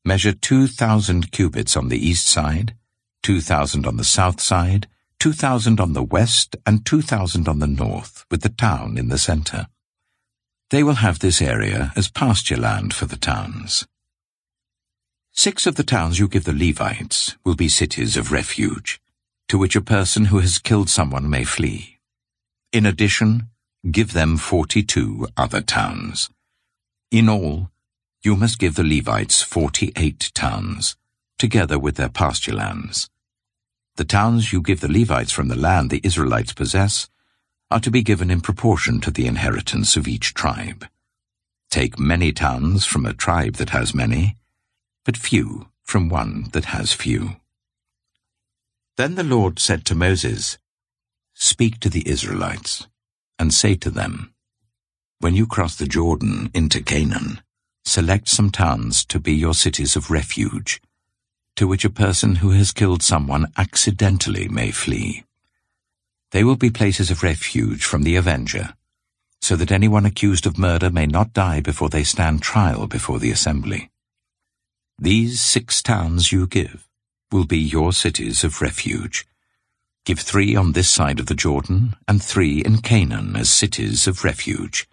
measure 0.04 0.34
two 0.34 0.68
thousand 0.68 1.32
cubits 1.32 1.78
on 1.78 1.90
the 1.90 1.98
east 1.98 2.28
side, 2.28 2.76
two 3.24 3.42
thousand 3.42 3.86
on 3.86 3.98
the 3.98 4.04
south 4.04 4.42
side, 4.42 4.88
two 5.20 5.34
thousand 5.34 5.80
on 5.80 5.94
the 5.94 6.04
west, 6.04 6.56
and 6.66 6.86
two 6.86 7.02
thousand 7.02 7.48
on 7.48 7.60
the 7.60 7.68
north, 7.68 8.26
with 8.32 8.42
the 8.42 8.50
town 8.50 8.98
in 8.98 9.10
the 9.10 9.18
center. 9.18 9.68
They 10.72 10.84
will 10.84 10.96
have 10.96 11.20
this 11.20 11.42
area 11.42 11.94
as 11.96 12.10
pasture 12.10 12.58
land 12.58 12.94
for 12.94 13.06
the 13.06 13.18
towns. 13.18 13.88
Six 15.34 15.66
of 15.66 15.76
the 15.76 15.84
towns 15.84 16.20
you 16.20 16.28
give 16.28 16.44
the 16.44 16.54
Levites 16.54 17.38
will 17.46 17.56
be 17.56 17.70
cities 17.70 18.18
of 18.18 18.32
refuge, 18.32 19.02
to 19.48 19.58
which 19.58 19.76
a 19.76 19.82
person 19.82 20.26
who 20.26 20.40
has 20.40 20.60
killed 20.60 20.90
someone 20.90 21.30
may 21.30 21.44
flee. 21.44 22.00
In 22.72 22.86
addition, 22.86 23.50
give 23.90 24.14
them 24.14 24.38
forty-two 24.38 25.28
other 25.38 25.62
towns. 25.62 26.30
In 27.10 27.28
all, 27.28 27.72
you 28.24 28.36
must 28.36 28.60
give 28.60 28.76
the 28.76 28.84
Levites 28.84 29.42
forty-eight 29.42 30.32
towns, 30.36 30.96
together 31.40 31.80
with 31.80 31.96
their 31.96 32.10
pasture 32.10 32.54
lands. 32.54 33.10
The 33.96 34.06
towns 34.06 34.54
you 34.54 34.62
give 34.62 34.82
the 34.82 34.92
Levites 34.92 35.32
from 35.32 35.48
the 35.48 35.58
land 35.58 35.90
the 35.90 36.02
Israelites 36.04 36.54
possess 36.54 37.10
are 37.72 37.80
to 37.80 37.90
be 37.90 38.04
given 38.04 38.30
in 38.30 38.42
proportion 38.42 39.00
to 39.02 39.12
the 39.12 39.28
inheritance 39.28 39.96
of 39.96 40.08
each 40.08 40.34
tribe. 40.34 40.86
Take 41.70 41.98
many 41.98 42.32
towns 42.32 42.86
from 42.86 43.06
a 43.06 43.14
tribe 43.14 43.56
that 43.56 43.72
has 43.72 43.96
many, 43.96 44.38
but 45.04 45.18
few 45.18 45.68
from 45.84 46.10
one 46.10 46.50
that 46.54 46.66
has 46.66 46.94
few. 46.94 47.38
Then 48.98 49.16
the 49.16 49.24
Lord 49.24 49.60
said 49.60 49.86
to 49.86 49.96
Moses, 49.96 50.58
Speak 51.34 51.80
to 51.80 51.90
the 51.90 52.08
Israelites, 52.08 52.88
and 53.40 53.54
say 53.54 53.76
to 53.76 53.90
them, 53.90 54.34
When 55.20 55.36
you 55.36 55.48
cross 55.48 55.76
the 55.76 55.88
Jordan 55.88 56.52
into 56.54 56.82
Canaan, 56.82 57.42
select 57.84 58.30
some 58.30 58.52
towns 58.52 59.04
to 59.06 59.20
be 59.20 59.34
your 59.34 59.54
cities 59.54 59.96
of 59.96 60.12
refuge, 60.12 60.82
to 61.56 61.68
which 61.68 61.84
a 61.84 61.90
person 61.90 62.36
who 62.36 62.52
has 62.52 62.72
killed 62.72 63.02
someone 63.02 63.52
accidentally 63.58 64.48
may 64.48 64.72
flee. 64.72 65.24
They 66.32 66.44
will 66.44 66.56
be 66.56 66.70
places 66.70 67.12
of 67.12 67.24
refuge 67.24 67.84
from 67.84 68.04
the 68.04 68.16
avenger, 68.16 68.76
so 69.42 69.56
that 69.56 69.72
anyone 69.72 70.06
accused 70.06 70.46
of 70.46 70.58
murder 70.58 70.90
may 70.90 71.08
not 71.08 71.34
die 71.34 71.60
before 71.60 71.90
they 71.90 72.04
stand 72.04 72.42
trial 72.42 72.88
before 72.88 73.20
the 73.20 73.32
assembly. 73.32 73.90
These 75.04 75.42
six 75.42 75.82
towns 75.82 76.32
you 76.32 76.46
give 76.46 76.88
will 77.32 77.46
be 77.46 77.58
your 77.58 77.92
cities 77.92 78.44
of 78.44 78.62
refuge. 78.62 79.26
Give 80.06 80.20
three 80.20 80.56
on 80.56 80.74
this 80.74 80.92
side 80.92 81.20
of 81.20 81.26
the 81.26 81.34
Jordan, 81.34 81.96
and 82.08 82.22
three 82.22 82.60
in 82.60 82.84
Canaan 82.84 83.36
as 83.36 83.50
cities 83.50 84.06
of 84.06 84.24
refuge. 84.24 84.88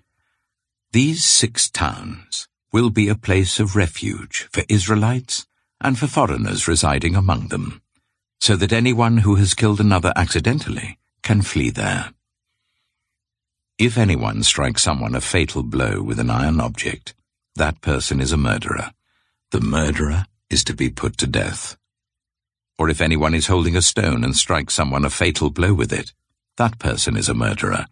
These 0.92 1.26
six 1.26 1.68
towns 1.68 2.48
will 2.72 2.88
be 2.88 3.10
a 3.10 3.14
place 3.14 3.60
of 3.60 3.76
refuge 3.76 4.48
for 4.50 4.64
Israelites 4.70 5.46
and 5.78 5.98
for 5.98 6.06
foreigners 6.06 6.66
residing 6.66 7.14
among 7.14 7.48
them, 7.48 7.82
so 8.40 8.56
that 8.56 8.72
anyone 8.72 9.18
who 9.18 9.34
has 9.34 9.52
killed 9.52 9.78
another 9.78 10.14
accidentally 10.16 10.98
can 11.22 11.42
flee 11.42 11.68
there. 11.68 12.14
If 13.76 13.98
anyone 13.98 14.42
strikes 14.42 14.84
someone 14.84 15.14
a 15.14 15.20
fatal 15.20 15.62
blow 15.62 16.00
with 16.00 16.18
an 16.18 16.30
iron 16.30 16.62
object, 16.62 17.14
that 17.56 17.82
person 17.82 18.22
is 18.22 18.32
a 18.32 18.38
murderer 18.38 18.92
the 19.50 19.60
murderer 19.62 20.26
is 20.50 20.62
to 20.64 20.74
be 20.74 20.90
put 20.90 21.16
to 21.16 21.26
death. 21.26 21.78
Or 22.78 22.90
if 22.90 23.00
anyone 23.00 23.34
is 23.34 23.46
holding 23.46 23.76
a 23.76 23.82
stone 23.82 24.22
and 24.22 24.36
strikes 24.36 24.74
someone 24.74 25.06
a 25.06 25.10
fatal 25.10 25.48
blow 25.48 25.72
with 25.72 25.90
it, 25.90 26.12
that 26.58 26.78
person 26.78 27.16
is 27.16 27.30
a 27.30 27.34
murderer. 27.34 27.86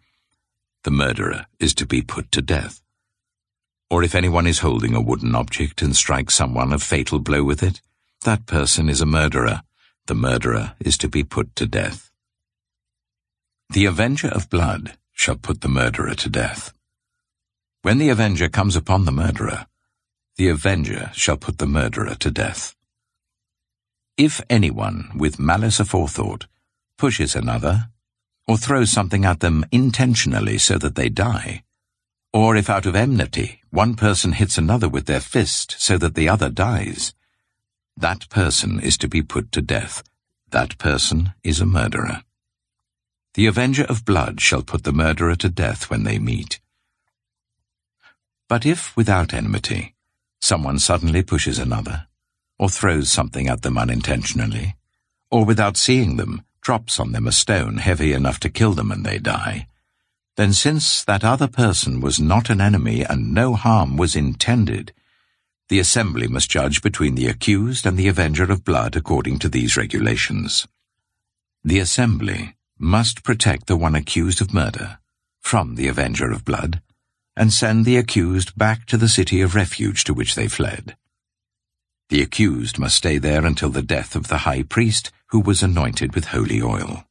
The 0.83 0.91
murderer 0.91 1.47
is 1.59 1.73
to 1.75 1.85
be 1.87 2.03
put 2.03 2.31
to 2.33 2.43
death. 2.43 2.81
Or 3.89 4.03
if 4.03 4.13
anyone 4.13 4.45
is 4.45 4.59
holding 4.59 4.93
a 4.93 5.01
wooden 5.01 5.33
object 5.33 5.81
and 5.81 5.95
strikes 5.95 6.35
someone 6.35 6.73
a 6.73 6.77
fatal 6.77 7.19
blow 7.19 7.43
with 7.43 7.63
it, 7.63 7.81
that 8.23 8.45
person 8.45 8.87
is 8.87 9.01
a 9.01 9.05
murderer. 9.07 9.63
The 10.05 10.15
murderer 10.15 10.75
is 10.79 10.97
to 10.99 11.07
be 11.07 11.23
put 11.23 11.55
to 11.55 11.65
death. 11.65 12.11
The 13.71 13.85
avenger 13.85 14.27
of 14.27 14.49
blood 14.49 14.95
shall 15.11 15.35
put 15.35 15.61
the 15.61 15.69
murderer 15.69 16.13
to 16.13 16.29
death. 16.29 16.71
When 17.81 17.97
the 17.97 18.09
avenger 18.09 18.47
comes 18.47 18.75
upon 18.75 19.05
the 19.05 19.11
murderer, 19.11 19.65
the 20.37 20.49
avenger 20.49 21.11
shall 21.13 21.37
put 21.37 21.57
the 21.57 21.65
murderer 21.65 22.15
to 22.15 22.29
death. 22.31 22.75
If 24.17 24.41
anyone 24.49 25.11
with 25.15 25.39
malice 25.39 25.79
aforethought 25.79 26.45
pushes 26.97 27.35
another, 27.35 27.89
or 28.47 28.57
throws 28.57 28.91
something 28.91 29.25
at 29.25 29.41
them 29.41 29.65
intentionally 29.71 30.57
so 30.57 30.77
that 30.77 30.95
they 30.95 31.09
die, 31.09 31.63
or 32.31 32.55
if 32.55 32.69
out 32.69 32.85
of 32.85 32.95
enmity 32.95 33.61
one 33.71 33.95
person 33.95 34.31
hits 34.33 34.57
another 34.57 34.87
with 34.87 35.05
their 35.05 35.19
fist 35.19 35.75
so 35.79 35.97
that 35.97 36.15
the 36.15 36.29
other 36.29 36.49
dies, 36.49 37.13
that 37.95 38.29
person 38.29 38.79
is 38.79 38.97
to 38.99 39.07
be 39.07 39.23
put 39.23 39.51
to 39.51 39.61
death. 39.61 40.03
That 40.51 40.77
person 40.77 41.33
is 41.43 41.59
a 41.59 41.65
murderer. 41.65 42.23
The 43.33 43.47
avenger 43.47 43.83
of 43.83 44.05
blood 44.05 44.39
shall 44.39 44.61
put 44.61 44.83
the 44.83 44.93
murderer 44.93 45.35
to 45.35 45.49
death 45.49 45.89
when 45.89 46.03
they 46.03 46.19
meet. 46.19 46.59
But 48.47 48.65
if 48.65 48.95
without 48.95 49.33
enmity, 49.33 49.95
someone 50.41 50.79
suddenly 50.79 51.23
pushes 51.23 51.59
another, 51.59 52.07
or 52.59 52.69
throws 52.69 53.11
something 53.11 53.47
at 53.47 53.61
them 53.61 53.77
unintentionally, 53.77 54.75
or 55.29 55.45
without 55.45 55.77
seeing 55.77 56.17
them, 56.17 56.43
drops 56.61 56.99
on 56.99 57.11
them 57.11 57.27
a 57.27 57.31
stone 57.31 57.77
heavy 57.77 58.13
enough 58.13 58.39
to 58.39 58.49
kill 58.49 58.73
them 58.73 58.91
and 58.91 59.05
they 59.05 59.17
die, 59.17 59.67
then 60.37 60.53
since 60.53 61.03
that 61.03 61.23
other 61.23 61.47
person 61.47 61.99
was 61.99 62.19
not 62.19 62.49
an 62.49 62.61
enemy 62.61 63.03
and 63.03 63.33
no 63.33 63.55
harm 63.55 63.97
was 63.97 64.15
intended, 64.15 64.93
the 65.67 65.79
assembly 65.79 66.27
must 66.27 66.49
judge 66.49 66.81
between 66.81 67.15
the 67.15 67.27
accused 67.27 67.85
and 67.85 67.97
the 67.97 68.07
avenger 68.07 68.43
of 68.51 68.63
blood 68.63 68.95
according 68.95 69.39
to 69.39 69.49
these 69.49 69.75
regulations. 69.75 70.67
The 71.63 71.79
assembly 71.79 72.55
must 72.77 73.23
protect 73.23 73.65
the 73.65 73.75
one 73.75 73.95
accused 73.95 74.39
of 74.39 74.53
murder 74.53 74.99
from 75.41 75.75
the 75.75 75.87
avenger 75.87 76.31
of 76.31 76.45
blood 76.45 76.81
and 77.37 77.53
send 77.53 77.85
the 77.85 77.97
accused 77.97 78.57
back 78.57 78.85
to 78.87 78.97
the 78.97 79.07
city 79.07 79.41
of 79.41 79.53
refuge 79.53 80.03
to 80.03 80.13
which 80.13 80.33
they 80.33 80.47
fled. 80.47 80.97
The 82.09 82.21
accused 82.21 82.79
must 82.79 82.95
stay 82.95 83.19
there 83.19 83.45
until 83.45 83.69
the 83.69 83.83
death 83.83 84.15
of 84.15 84.27
the 84.27 84.39
high 84.39 84.63
priest 84.63 85.11
who 85.27 85.39
was 85.39 85.61
anointed 85.61 86.15
with 86.15 86.25
holy 86.25 86.61
oil. 86.61 87.03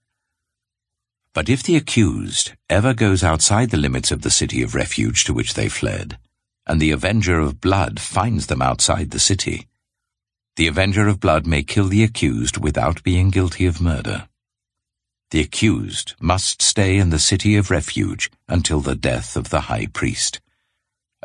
But 1.32 1.48
if 1.48 1.62
the 1.62 1.76
accused 1.76 2.52
ever 2.68 2.92
goes 2.92 3.22
outside 3.22 3.70
the 3.70 3.76
limits 3.76 4.10
of 4.10 4.22
the 4.22 4.30
city 4.30 4.62
of 4.62 4.74
refuge 4.74 5.22
to 5.24 5.34
which 5.34 5.54
they 5.54 5.68
fled, 5.68 6.18
and 6.66 6.80
the 6.80 6.90
avenger 6.90 7.38
of 7.38 7.60
blood 7.60 8.00
finds 8.00 8.48
them 8.48 8.60
outside 8.60 9.12
the 9.12 9.20
city, 9.20 9.68
the 10.56 10.66
avenger 10.66 11.06
of 11.06 11.20
blood 11.20 11.46
may 11.46 11.62
kill 11.62 11.86
the 11.86 12.02
accused 12.02 12.56
without 12.56 13.02
being 13.02 13.30
guilty 13.30 13.66
of 13.66 13.80
murder. 13.80 14.28
The 15.30 15.40
accused 15.40 16.14
must 16.20 16.62
stay 16.62 16.98
in 16.98 17.10
the 17.10 17.18
city 17.18 17.56
of 17.56 17.70
refuge 17.70 18.30
until 18.48 18.80
the 18.80 18.94
death 18.94 19.36
of 19.36 19.50
the 19.50 19.62
high 19.62 19.86
priest. 19.86 20.40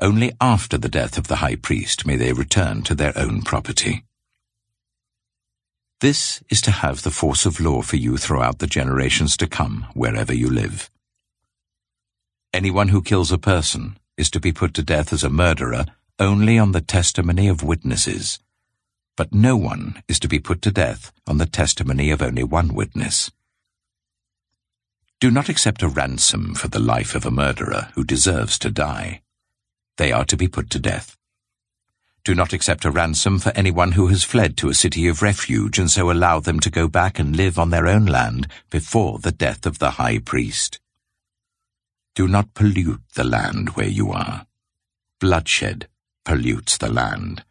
Only 0.01 0.31
after 0.41 0.77
the 0.77 0.89
death 0.89 1.20
of 1.20 1.27
the 1.27 1.38
high 1.38 1.55
priest 1.55 2.08
may 2.08 2.15
they 2.15 2.34
return 2.34 2.81
to 2.84 2.96
their 2.96 3.15
own 3.15 3.43
property. 3.43 4.03
This 6.00 6.41
is 6.50 6.62
to 6.62 6.72
have 6.72 7.03
the 7.03 7.12
force 7.12 7.46
of 7.46 7.60
law 7.60 7.84
for 7.84 7.98
you 7.98 8.17
throughout 8.17 8.58
the 8.58 8.65
generations 8.65 9.38
to 9.38 9.46
come, 9.46 9.86
wherever 9.93 10.34
you 10.34 10.50
live. 10.50 10.89
Anyone 12.51 12.88
who 12.88 13.03
kills 13.03 13.31
a 13.31 13.38
person 13.38 13.98
is 14.17 14.31
to 14.31 14.39
be 14.39 14.51
put 14.51 14.74
to 14.74 14.84
death 14.84 15.13
as 15.13 15.24
a 15.24 15.29
murderer 15.29 15.86
only 16.17 16.58
on 16.58 16.72
the 16.72 16.81
testimony 16.81 17.48
of 17.48 17.63
witnesses, 17.63 18.39
but 19.15 19.31
no 19.31 19.55
one 19.55 20.01
is 20.08 20.20
to 20.20 20.27
be 20.27 20.39
put 20.39 20.63
to 20.63 20.72
death 20.72 21.12
on 21.27 21.38
the 21.38 21.46
testimony 21.46 22.10
of 22.10 22.24
only 22.24 22.43
one 22.43 22.74
witness. 22.74 23.29
Do 25.21 25.29
not 25.29 25.49
accept 25.49 25.83
a 25.83 25.87
ransom 25.87 26.55
for 26.55 26.67
the 26.67 26.79
life 26.79 27.13
of 27.13 27.27
a 27.27 27.29
murderer 27.29 27.89
who 27.93 28.03
deserves 28.03 28.57
to 28.57 28.71
die. 28.71 29.21
They 29.97 30.11
are 30.11 30.25
to 30.25 30.35
be 30.35 30.47
put 30.47 30.71
to 30.71 30.79
death. 30.79 31.15
Do 32.23 32.33
not 32.33 32.53
accept 32.53 32.85
a 32.85 32.89
ransom 32.89 33.37
for 33.37 33.51
anyone 33.55 33.91
who 33.91 34.07
has 34.07 34.23
fled 34.23 34.57
to 34.57 34.69
a 34.69 34.73
city 34.73 35.07
of 35.07 35.21
refuge 35.21 35.77
and 35.77 35.91
so 35.91 36.09
allow 36.09 36.39
them 36.39 36.59
to 36.61 36.71
go 36.71 36.87
back 36.87 37.19
and 37.19 37.35
live 37.35 37.59
on 37.59 37.69
their 37.69 37.85
own 37.85 38.07
land 38.07 38.48
before 38.72 39.19
the 39.19 39.31
death 39.31 39.67
of 39.67 39.77
the 39.77 39.91
high 39.91 40.17
priest. 40.17 40.79
Do 42.15 42.27
not 42.27 42.55
pollute 42.55 43.03
the 43.13 43.24
land 43.24 43.75
where 43.75 43.87
you 43.87 44.11
are. 44.11 44.48
Bloodshed 45.19 45.87
pollutes 46.25 46.77
the 46.77 46.91
land, 46.91 47.43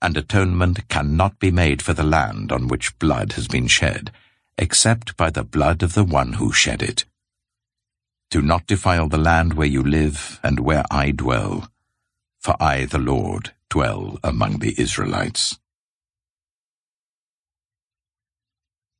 and 0.00 0.16
atonement 0.16 0.86
cannot 0.88 1.40
be 1.40 1.50
made 1.50 1.82
for 1.82 1.92
the 1.92 2.04
land 2.04 2.52
on 2.52 2.68
which 2.68 2.96
blood 3.00 3.32
has 3.32 3.48
been 3.48 3.66
shed, 3.66 4.12
except 4.58 5.16
by 5.16 5.30
the 5.30 5.44
blood 5.44 5.82
of 5.82 5.94
the 5.94 6.04
one 6.04 6.34
who 6.34 6.52
shed 6.52 6.82
it. 6.82 7.04
Do 8.30 8.42
not 8.42 8.66
defile 8.66 9.08
the 9.08 9.18
land 9.18 9.54
where 9.54 9.66
you 9.66 9.82
live 9.82 10.40
and 10.42 10.60
where 10.60 10.84
I 10.90 11.10
dwell, 11.10 11.70
for 12.40 12.56
I, 12.60 12.84
the 12.84 12.98
Lord, 12.98 13.52
dwell 13.70 14.18
among 14.22 14.58
the 14.58 14.74
Israelites. 14.78 15.58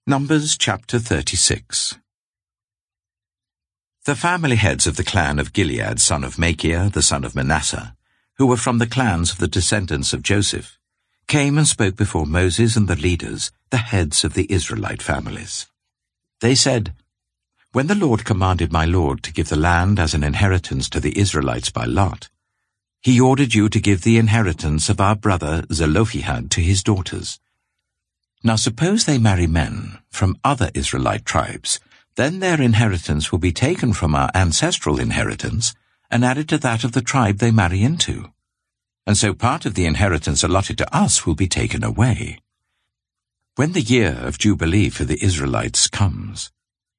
Numbers 0.07 0.59
chapter 0.59 0.99
36 0.99 1.99
The 4.05 4.15
family 4.15 4.57
heads 4.57 4.87
of 4.87 4.97
the 4.97 5.05
clan 5.05 5.39
of 5.39 5.53
Gilead, 5.53 5.99
son 6.01 6.25
of 6.25 6.39
Machir, 6.39 6.91
the 6.91 7.03
son 7.03 7.25
of 7.25 7.35
Manasseh, 7.35 7.97
who 8.37 8.47
were 8.47 8.57
from 8.57 8.79
the 8.79 8.87
clans 8.87 9.33
of 9.33 9.39
the 9.39 9.49
descendants 9.49 10.13
of 10.13 10.23
Joseph, 10.23 10.79
came 11.27 11.59
and 11.59 11.67
spoke 11.67 11.97
before 11.97 12.27
Moses 12.27 12.77
and 12.77 12.89
the 12.89 12.97
leaders, 12.97 13.51
the 13.71 13.79
heads 13.79 14.25
of 14.25 14.35
the 14.35 14.51
Israelite 14.51 15.03
families. 15.03 15.67
They 16.41 16.55
said, 16.55 16.95
When 17.73 17.87
the 17.87 17.95
Lord 17.95 18.25
commanded 18.25 18.73
my 18.73 18.85
Lord 18.85 19.23
to 19.23 19.33
give 19.33 19.49
the 19.49 19.57
land 19.57 19.99
as 19.99 20.15
an 20.15 20.25
inheritance 20.25 20.89
to 20.91 21.01
the 21.01 21.19
Israelites 21.19 21.71
by 21.71 21.85
lot, 21.85 22.29
he 23.01 23.21
ordered 23.21 23.55
you 23.55 23.69
to 23.69 23.81
give 23.81 24.03
the 24.03 24.19
inheritance 24.19 24.89
of 24.89 25.01
our 25.01 25.15
brother 25.15 25.65
Zelophehad 25.73 26.51
to 26.53 26.61
his 26.61 26.83
daughters. 26.83 27.39
Now 28.43 28.57
suppose 28.57 29.05
they 29.05 29.19
marry 29.19 29.47
men 29.47 29.99
from 30.11 30.39
other 30.45 30.71
Israelite 30.75 31.25
tribes, 31.25 31.81
then 32.17 32.41
their 32.41 32.61
inheritance 32.61 33.33
will 33.33 33.39
be 33.39 33.53
taken 33.53 33.93
from 33.93 34.15
our 34.15 34.31
ancestral 34.35 35.01
inheritance 35.01 35.75
and 36.11 36.25
added 36.25 36.49
to 36.51 36.59
that 36.59 36.85
of 36.85 36.93
the 36.93 37.03
tribe 37.03 37.39
they 37.39 37.51
marry 37.51 37.83
into 37.83 38.31
and 39.07 39.17
so 39.17 39.35
part 39.35 39.67
of 39.67 39.75
the 39.75 39.87
inheritance 39.87 40.43
allotted 40.43 40.79
to 40.79 40.97
us 40.97 41.27
will 41.27 41.35
be 41.35 41.49
taken 41.49 41.85
away. 41.85 42.39
When 43.57 43.73
the 43.73 43.83
year 43.83 44.19
of 44.23 44.39
Jubilee 44.39 44.89
for 44.89 45.05
the 45.05 45.23
Israelites 45.23 45.87
comes, 45.89 46.51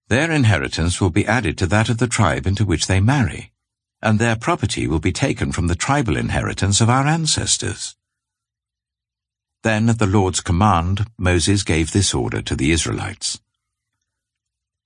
their 0.07 0.31
inheritance 0.31 1.01
will 1.01 1.09
be 1.09 1.25
added 1.25 1.57
to 1.57 1.67
that 1.67 1.89
of 1.89 1.97
the 1.97 2.07
tribe 2.07 2.45
into 2.45 2.63
which 2.63 2.87
they 2.87 2.99
marry, 2.99 3.51
and 4.01 4.19
their 4.19 4.35
property 4.35 4.87
will 4.87 4.99
be 4.99 5.11
taken 5.11 5.51
from 5.51 5.67
the 5.67 5.75
tribal 5.75 6.15
inheritance 6.15 6.79
of 6.79 6.89
our 6.89 7.07
ancestors. 7.07 7.95
Then 9.63 9.89
at 9.89 9.97
the 9.97 10.05
Lord's 10.05 10.41
command, 10.41 11.07
Moses 11.17 11.63
gave 11.63 11.91
this 11.91 12.13
order 12.13 12.43
to 12.43 12.55
the 12.55 12.71
Israelites. 12.71 13.41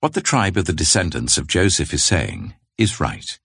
What 0.00 0.14
the 0.14 0.22
tribe 0.22 0.56
of 0.56 0.64
the 0.64 0.72
descendants 0.72 1.36
of 1.36 1.46
Joseph 1.46 1.92
is 1.92 2.02
saying 2.02 2.54
is 2.78 2.98
right. 2.98 3.38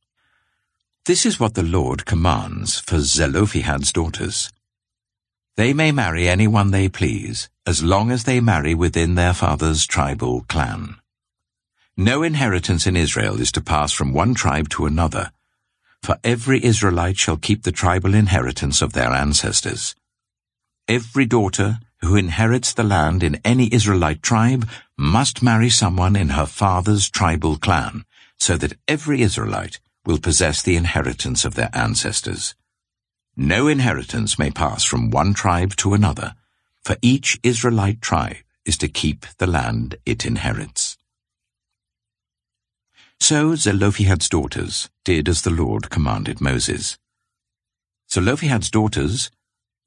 This 1.05 1.23
is 1.23 1.39
what 1.39 1.53
the 1.53 1.61
Lord 1.61 2.07
commands 2.07 2.79
for 2.79 2.99
Zelophehad's 2.99 3.93
daughters. 3.93 4.51
They 5.55 5.71
may 5.71 5.91
marry 5.91 6.27
anyone 6.27 6.71
they 6.71 6.89
please, 6.89 7.47
as 7.63 7.83
long 7.83 8.09
as 8.09 8.23
they 8.23 8.39
marry 8.39 8.73
within 8.73 9.13
their 9.13 9.35
father's 9.35 9.85
tribal 9.85 10.41
clan. 10.49 10.95
No 11.95 12.23
inheritance 12.23 12.87
in 12.87 12.95
Israel 12.95 13.39
is 13.39 13.51
to 13.51 13.61
pass 13.61 13.91
from 13.91 14.13
one 14.13 14.33
tribe 14.33 14.67
to 14.69 14.87
another, 14.87 15.31
for 16.01 16.17
every 16.23 16.65
Israelite 16.65 17.19
shall 17.19 17.37
keep 17.37 17.61
the 17.61 17.71
tribal 17.71 18.15
inheritance 18.15 18.81
of 18.81 18.93
their 18.93 19.11
ancestors. 19.11 19.95
Every 20.87 21.27
daughter 21.27 21.81
who 22.01 22.15
inherits 22.15 22.73
the 22.73 22.83
land 22.83 23.21
in 23.21 23.39
any 23.45 23.71
Israelite 23.71 24.23
tribe 24.23 24.67
must 24.97 25.43
marry 25.43 25.69
someone 25.69 26.15
in 26.15 26.29
her 26.29 26.47
father's 26.47 27.11
tribal 27.11 27.57
clan, 27.57 28.05
so 28.39 28.57
that 28.57 28.73
every 28.87 29.21
Israelite 29.21 29.79
will 30.05 30.19
possess 30.19 30.61
the 30.61 30.75
inheritance 30.75 31.45
of 31.45 31.55
their 31.55 31.69
ancestors. 31.73 32.55
No 33.35 33.67
inheritance 33.67 34.39
may 34.39 34.51
pass 34.51 34.83
from 34.83 35.09
one 35.09 35.33
tribe 35.33 35.75
to 35.77 35.93
another, 35.93 36.35
for 36.83 36.95
each 37.01 37.39
Israelite 37.43 38.01
tribe 38.01 38.37
is 38.65 38.77
to 38.77 38.87
keep 38.87 39.25
the 39.37 39.47
land 39.47 39.95
it 40.05 40.25
inherits. 40.25 40.97
So 43.19 43.55
Zelophehad's 43.55 44.29
daughters 44.29 44.89
did 45.03 45.27
as 45.27 45.41
the 45.41 45.49
Lord 45.49 45.89
commanded 45.89 46.41
Moses. 46.41 46.97
Zelophehad's 48.11 48.69
daughters, 48.69 49.31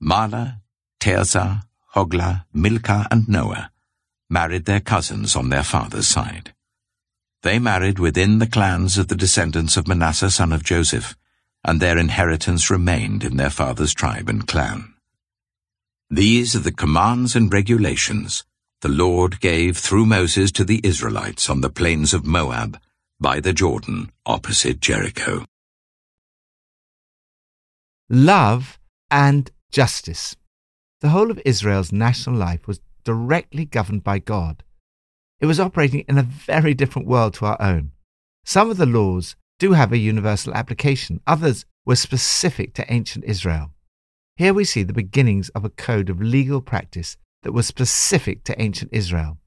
Mahlah, 0.02 0.60
Tirzah, 1.00 1.62
Hoglah, 1.94 2.44
Milcah, 2.52 3.06
and 3.10 3.28
Noah, 3.28 3.70
married 4.28 4.64
their 4.64 4.80
cousins 4.80 5.36
on 5.36 5.50
their 5.50 5.62
father's 5.62 6.08
side. 6.08 6.52
They 7.42 7.58
married 7.58 7.98
within 7.98 8.38
the 8.38 8.46
clans 8.46 8.98
of 8.98 9.08
the 9.08 9.16
descendants 9.16 9.76
of 9.76 9.86
Manasseh 9.86 10.30
son 10.30 10.52
of 10.52 10.64
Joseph, 10.64 11.16
and 11.64 11.80
their 11.80 11.98
inheritance 11.98 12.70
remained 12.70 13.22
in 13.24 13.36
their 13.36 13.50
father's 13.50 13.94
tribe 13.94 14.28
and 14.28 14.46
clan. 14.46 14.94
These 16.10 16.56
are 16.56 16.60
the 16.60 16.72
commands 16.72 17.36
and 17.36 17.52
regulations 17.52 18.44
the 18.80 18.88
Lord 18.88 19.40
gave 19.40 19.76
through 19.76 20.06
Moses 20.06 20.52
to 20.52 20.64
the 20.64 20.80
Israelites 20.84 21.50
on 21.50 21.60
the 21.60 21.70
plains 21.70 22.14
of 22.14 22.24
Moab, 22.24 22.78
by 23.20 23.40
the 23.40 23.52
Jordan, 23.52 24.12
opposite 24.24 24.80
Jericho. 24.80 25.44
Love 28.08 28.78
and 29.10 29.50
justice. 29.72 30.36
The 31.00 31.08
whole 31.08 31.30
of 31.30 31.42
Israel's 31.44 31.92
national 31.92 32.36
life 32.36 32.66
was 32.66 32.80
directly 33.04 33.64
governed 33.64 34.04
by 34.04 34.20
God. 34.20 34.62
It 35.40 35.46
was 35.46 35.60
operating 35.60 36.00
in 36.08 36.18
a 36.18 36.22
very 36.22 36.74
different 36.74 37.06
world 37.06 37.34
to 37.34 37.46
our 37.46 37.60
own. 37.60 37.92
Some 38.44 38.70
of 38.70 38.76
the 38.76 38.86
laws 38.86 39.36
do 39.58 39.72
have 39.72 39.92
a 39.92 39.98
universal 39.98 40.54
application, 40.54 41.20
others 41.26 41.64
were 41.84 41.96
specific 41.96 42.74
to 42.74 42.92
ancient 42.92 43.24
Israel. 43.24 43.72
Here 44.36 44.54
we 44.54 44.64
see 44.64 44.82
the 44.82 44.92
beginnings 44.92 45.48
of 45.50 45.64
a 45.64 45.70
code 45.70 46.10
of 46.10 46.20
legal 46.20 46.60
practice 46.60 47.16
that 47.42 47.52
was 47.52 47.66
specific 47.66 48.44
to 48.44 48.60
ancient 48.60 48.90
Israel. 48.92 49.38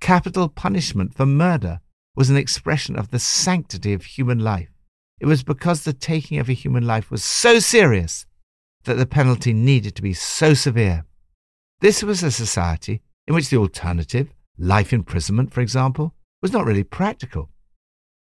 Capital 0.00 0.48
punishment 0.48 1.14
for 1.14 1.26
murder 1.26 1.80
was 2.14 2.30
an 2.30 2.36
expression 2.36 2.96
of 2.96 3.10
the 3.10 3.18
sanctity 3.18 3.92
of 3.92 4.04
human 4.04 4.38
life. 4.38 4.70
It 5.20 5.26
was 5.26 5.42
because 5.42 5.82
the 5.84 5.92
taking 5.92 6.38
of 6.38 6.48
a 6.48 6.54
human 6.54 6.86
life 6.86 7.10
was 7.10 7.24
so 7.24 7.58
serious 7.58 8.26
that 8.84 8.94
the 8.94 9.06
penalty 9.06 9.52
needed 9.52 9.96
to 9.96 10.02
be 10.02 10.12
so 10.12 10.54
severe. 10.54 11.04
This 11.80 12.02
was 12.02 12.22
a 12.22 12.30
society 12.30 13.02
in 13.26 13.34
which 13.34 13.48
the 13.48 13.56
alternative, 13.56 14.32
life 14.58 14.92
imprisonment, 14.92 15.52
for 15.52 15.60
example, 15.60 16.14
was 16.42 16.52
not 16.52 16.64
really 16.64 16.84
practical. 16.84 17.50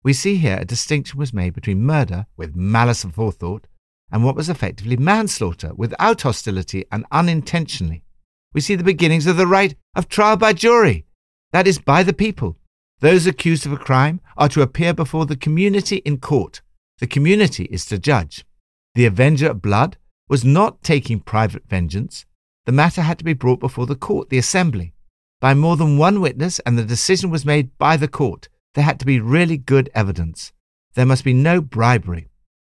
We 0.03 0.13
see 0.13 0.38
here 0.38 0.57
a 0.59 0.65
distinction 0.65 1.17
was 1.19 1.33
made 1.33 1.53
between 1.53 1.83
murder 1.83 2.27
with 2.38 2.55
malice 2.55 3.03
aforethought 3.03 3.63
and 4.11 4.23
what 4.23 4.35
was 4.35 4.49
effectively 4.49 4.97
manslaughter 4.97 5.73
without 5.75 6.21
hostility 6.21 6.85
and 6.91 7.05
unintentionally. 7.11 8.03
We 8.53 8.61
see 8.61 8.75
the 8.75 8.83
beginnings 8.83 9.27
of 9.27 9.38
the 9.38 9.47
right 9.47 9.75
of 9.95 10.07
trial 10.07 10.38
by 10.38 10.53
jury, 10.53 11.05
that 11.51 11.67
is, 11.67 11.79
by 11.79 12.03
the 12.03 12.13
people. 12.13 12.57
Those 12.99 13.27
accused 13.27 13.65
of 13.65 13.73
a 13.73 13.77
crime 13.77 14.21
are 14.38 14.49
to 14.49 14.61
appear 14.61 14.93
before 14.93 15.25
the 15.25 15.35
community 15.35 15.97
in 15.97 16.19
court. 16.19 16.61
The 16.99 17.07
community 17.07 17.65
is 17.65 17.85
to 17.88 17.99
judge. 17.99 18.45
The 18.93 19.05
avenger 19.05 19.49
of 19.49 19.61
blood 19.61 19.97
was 20.29 20.45
not 20.45 20.81
taking 20.81 21.19
private 21.19 21.67
vengeance. 21.67 22.25
The 22.65 22.71
matter 22.71 23.01
had 23.01 23.17
to 23.19 23.25
be 23.25 23.33
brought 23.33 23.59
before 23.59 23.85
the 23.85 23.95
court, 23.95 24.29
the 24.29 24.38
assembly, 24.38 24.93
by 25.45 25.53
more 25.53 25.77
than 25.77 25.95
one 25.95 26.21
witness, 26.21 26.58
and 26.65 26.75
the 26.75 26.84
decision 26.84 27.29
was 27.29 27.45
made 27.45 27.77
by 27.77 27.95
the 27.95 28.08
court. 28.08 28.49
There 28.73 28.84
had 28.84 28.99
to 28.99 29.05
be 29.05 29.19
really 29.19 29.58
good 29.58 29.91
evidence. 29.93 30.51
There 30.95 31.05
must 31.05 31.23
be 31.23 31.36
no 31.36 31.62
bribery. 31.62 32.29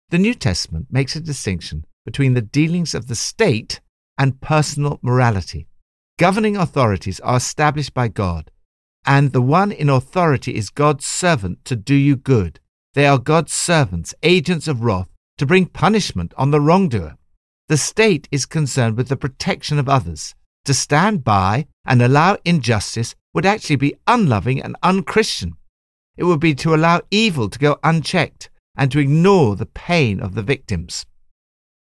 The 0.10 0.20
New 0.20 0.36
Testament 0.36 0.86
makes 0.92 1.16
a 1.16 1.20
distinction 1.20 1.84
between 2.06 2.36
the 2.36 2.44
dealings 2.44 2.94
of 2.94 3.08
the 3.08 3.16
state 3.16 3.82
and 4.20 4.40
personal 4.40 5.00
morality. 5.02 5.68
Governing 6.20 6.56
authorities 6.56 7.20
are 7.22 7.38
established 7.38 7.96
by 7.96 8.08
God, 8.08 8.52
and 9.04 9.34
the 9.34 9.42
one 9.42 9.72
in 9.72 9.90
authority 9.90 10.54
is 10.54 10.70
God's 10.70 11.08
servant 11.08 11.66
to 11.66 11.76
do 11.76 11.96
you 11.96 12.16
good. 12.16 12.60
They 12.94 13.08
are 13.08 13.18
God's 13.18 13.52
servants, 13.52 14.14
agents 14.22 14.68
of 14.68 14.84
wrath, 14.84 15.10
to 15.40 15.48
bring 15.48 15.66
punishment 15.66 16.36
on 16.38 16.52
the 16.52 16.62
wrongdoer. 16.62 17.18
The 17.68 17.78
state 17.78 18.28
is 18.30 18.46
concerned 18.46 18.96
with 18.96 19.08
the 19.08 19.18
protection 19.18 19.80
of 19.80 19.90
others. 19.90 20.36
To 20.70 20.74
stand 20.76 21.24
by 21.24 21.66
and 21.84 22.00
allow 22.00 22.38
injustice 22.46 23.16
would 23.34 23.44
actually 23.44 23.78
be 23.78 23.96
unloving 24.06 24.62
and 24.62 24.76
unchristian. 24.84 25.56
It 26.16 26.26
would 26.26 26.40
be 26.40 26.54
to 26.54 26.76
allow 26.76 27.02
evil 27.10 27.50
to 27.50 27.58
go 27.58 27.80
unchecked 27.84 28.52
and 28.78 28.92
to 28.92 29.00
ignore 29.00 29.56
the 29.56 29.66
pain 29.66 30.20
of 30.20 30.36
the 30.36 30.44
victims. 30.44 31.08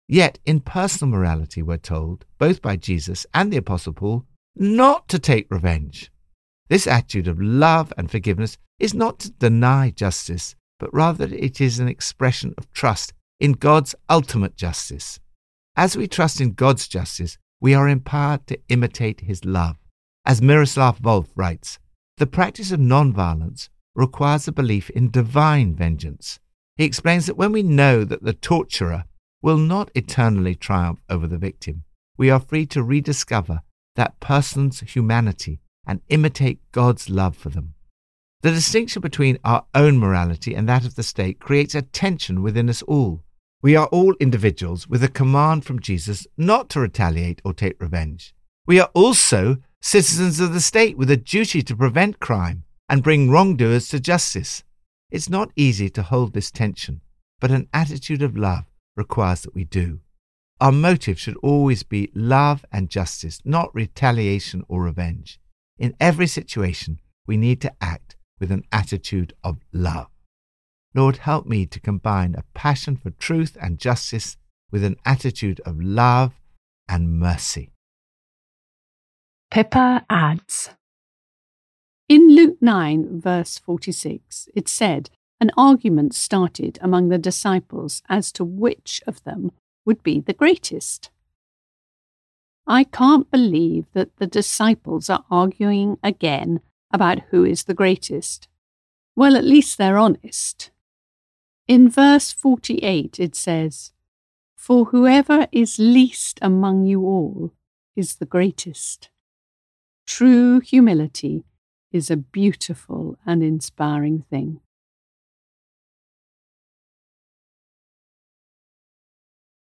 Yet, 0.08 0.40
in 0.44 0.60
personal 0.60 1.12
morality, 1.12 1.62
we're 1.62 1.78
told, 1.78 2.26
both 2.40 2.64
by 2.64 2.78
Jesus 2.78 3.28
and 3.32 3.54
the 3.54 3.58
Apostle 3.58 3.94
Paul, 3.94 4.26
not 4.56 5.08
to 5.10 5.20
take 5.20 5.52
revenge. 5.52 6.12
This 6.68 6.88
attitude 6.88 7.28
of 7.28 7.40
love 7.40 7.94
and 7.96 8.10
forgiveness 8.10 8.58
is 8.80 8.96
not 8.96 9.20
to 9.20 9.30
deny 9.30 9.92
justice, 9.92 10.56
but 10.80 10.92
rather 10.92 11.26
it 11.26 11.62
is 11.62 11.78
an 11.78 11.88
expression 11.88 12.56
of 12.58 12.74
trust 12.74 13.14
in 13.40 13.52
God's 13.52 13.94
ultimate 14.10 14.58
justice. 14.58 15.20
As 15.76 15.96
we 15.96 16.08
trust 16.08 16.42
in 16.42 16.54
God's 16.54 16.88
justice, 16.88 17.38
we 17.64 17.74
are 17.74 17.88
empowered 17.88 18.46
to 18.46 18.60
imitate 18.68 19.22
his 19.22 19.46
love. 19.46 19.78
As 20.26 20.42
Miroslav 20.42 21.00
Volf 21.00 21.28
writes, 21.34 21.80
the 22.18 22.28
practice 22.28 22.74
of 22.74 22.80
nonviolence 22.82 23.70
requires 23.96 24.50
a 24.50 24.52
belief 24.52 24.90
in 24.90 25.10
divine 25.10 25.74
vengeance. 25.74 26.42
He 26.76 26.84
explains 26.84 27.26
that 27.26 27.38
when 27.38 27.54
we 27.54 27.64
know 27.64 28.04
that 28.04 28.22
the 28.22 28.34
torturer 28.34 29.06
will 29.42 29.56
not 29.56 29.90
eternally 29.96 30.56
triumph 30.56 31.00
over 31.10 31.26
the 31.26 31.38
victim, 31.38 31.86
we 32.18 32.30
are 32.30 32.42
free 32.42 32.66
to 32.66 32.84
rediscover 32.84 33.62
that 33.96 34.20
person's 34.20 34.82
humanity 34.82 35.62
and 35.88 36.02
imitate 36.10 36.60
God's 36.74 37.10
love 37.10 37.38
for 37.38 37.48
them. 37.48 37.76
The 38.42 38.52
distinction 38.52 39.02
between 39.02 39.40
our 39.46 39.66
own 39.74 39.98
morality 40.00 40.54
and 40.54 40.68
that 40.68 40.86
of 40.86 40.96
the 40.96 41.04
state 41.04 41.40
creates 41.40 41.76
a 41.76 41.82
tension 41.82 42.42
within 42.42 42.70
us 42.70 42.82
all. 42.82 43.23
We 43.64 43.78
are 43.78 43.88
all 43.88 44.14
individuals 44.20 44.90
with 44.90 45.06
a 45.06 45.08
command 45.08 45.64
from 45.64 45.80
Jesus 45.80 46.28
not 46.38 46.68
to 46.72 46.82
retaliate 46.82 47.42
or 47.46 47.54
take 47.54 47.82
revenge. 47.82 48.36
We 48.68 48.78
are 48.82 48.90
also 48.94 49.60
citizens 49.82 50.42
of 50.42 50.54
the 50.54 50.60
state 50.60 50.98
with 50.98 51.10
a 51.10 51.16
duty 51.16 51.62
to 51.62 51.76
prevent 51.76 52.20
crime 52.20 52.66
and 52.90 53.02
bring 53.02 53.32
wrongdoers 53.32 53.88
to 53.88 54.02
justice. 54.02 54.66
It's 55.12 55.30
not 55.30 55.54
easy 55.56 55.90
to 55.92 56.04
hold 56.04 56.34
this 56.34 56.52
tension, 56.52 57.00
but 57.40 57.52
an 57.52 57.70
attitude 57.74 58.22
of 58.22 58.36
love 58.36 58.66
requires 58.98 59.44
that 59.44 59.56
we 59.56 59.64
do. 59.64 60.02
Our 60.60 60.74
motive 60.74 61.18
should 61.18 61.38
always 61.38 61.84
be 61.84 62.12
love 62.14 62.66
and 62.70 62.90
justice, 62.90 63.40
not 63.46 63.74
retaliation 63.74 64.66
or 64.68 64.84
revenge. 64.84 65.40
In 65.80 65.96
every 66.02 66.28
situation, 66.28 67.00
we 67.26 67.38
need 67.38 67.62
to 67.62 67.74
act 67.80 68.18
with 68.42 68.52
an 68.52 68.66
attitude 68.74 69.34
of 69.42 69.60
love. 69.72 70.13
Lord, 70.96 71.18
help 71.18 71.46
me 71.46 71.66
to 71.66 71.80
combine 71.80 72.36
a 72.36 72.44
passion 72.54 72.98
for 72.98 73.10
truth 73.10 73.58
and 73.60 73.80
justice 73.80 74.38
with 74.72 74.84
an 74.84 74.98
attitude 75.06 75.60
of 75.66 75.82
love 75.82 76.40
and 76.88 77.20
mercy. 77.20 77.72
Pippa 79.50 80.06
adds 80.10 80.72
In 82.08 82.36
Luke 82.36 82.58
9, 82.62 83.22
verse 83.22 83.58
46, 83.58 84.50
it 84.56 84.68
said, 84.68 85.10
An 85.40 85.52
argument 85.58 86.14
started 86.14 86.78
among 86.82 87.10
the 87.10 87.18
disciples 87.18 88.04
as 88.10 88.32
to 88.34 88.44
which 88.44 89.02
of 89.08 89.24
them 89.24 89.52
would 89.86 90.04
be 90.04 90.20
the 90.20 90.34
greatest. 90.34 91.10
I 92.66 92.84
can't 92.84 93.30
believe 93.30 93.86
that 93.94 94.16
the 94.18 94.28
disciples 94.28 95.10
are 95.10 95.26
arguing 95.30 95.98
again 96.04 96.62
about 96.92 97.20
who 97.30 97.44
is 97.44 97.66
the 97.66 97.74
greatest. 97.74 98.48
Well, 99.16 99.36
at 99.36 99.44
least 99.44 99.78
they're 99.78 99.98
honest. 99.98 100.72
In 101.68 101.90
verse 101.90 102.32
48, 102.32 103.20
it 103.20 103.36
says, 103.36 103.94
For 104.56 104.86
whoever 104.86 105.48
is 105.52 105.80
least 105.80 106.40
among 106.42 106.86
you 106.86 107.04
all 107.04 107.54
is 107.96 108.16
the 108.16 108.26
greatest. 108.26 109.10
True 110.06 110.60
humility 110.60 111.46
is 111.92 112.12
a 112.12 112.18
beautiful 112.18 113.18
and 113.26 113.42
inspiring 113.42 114.26
thing. 114.30 114.60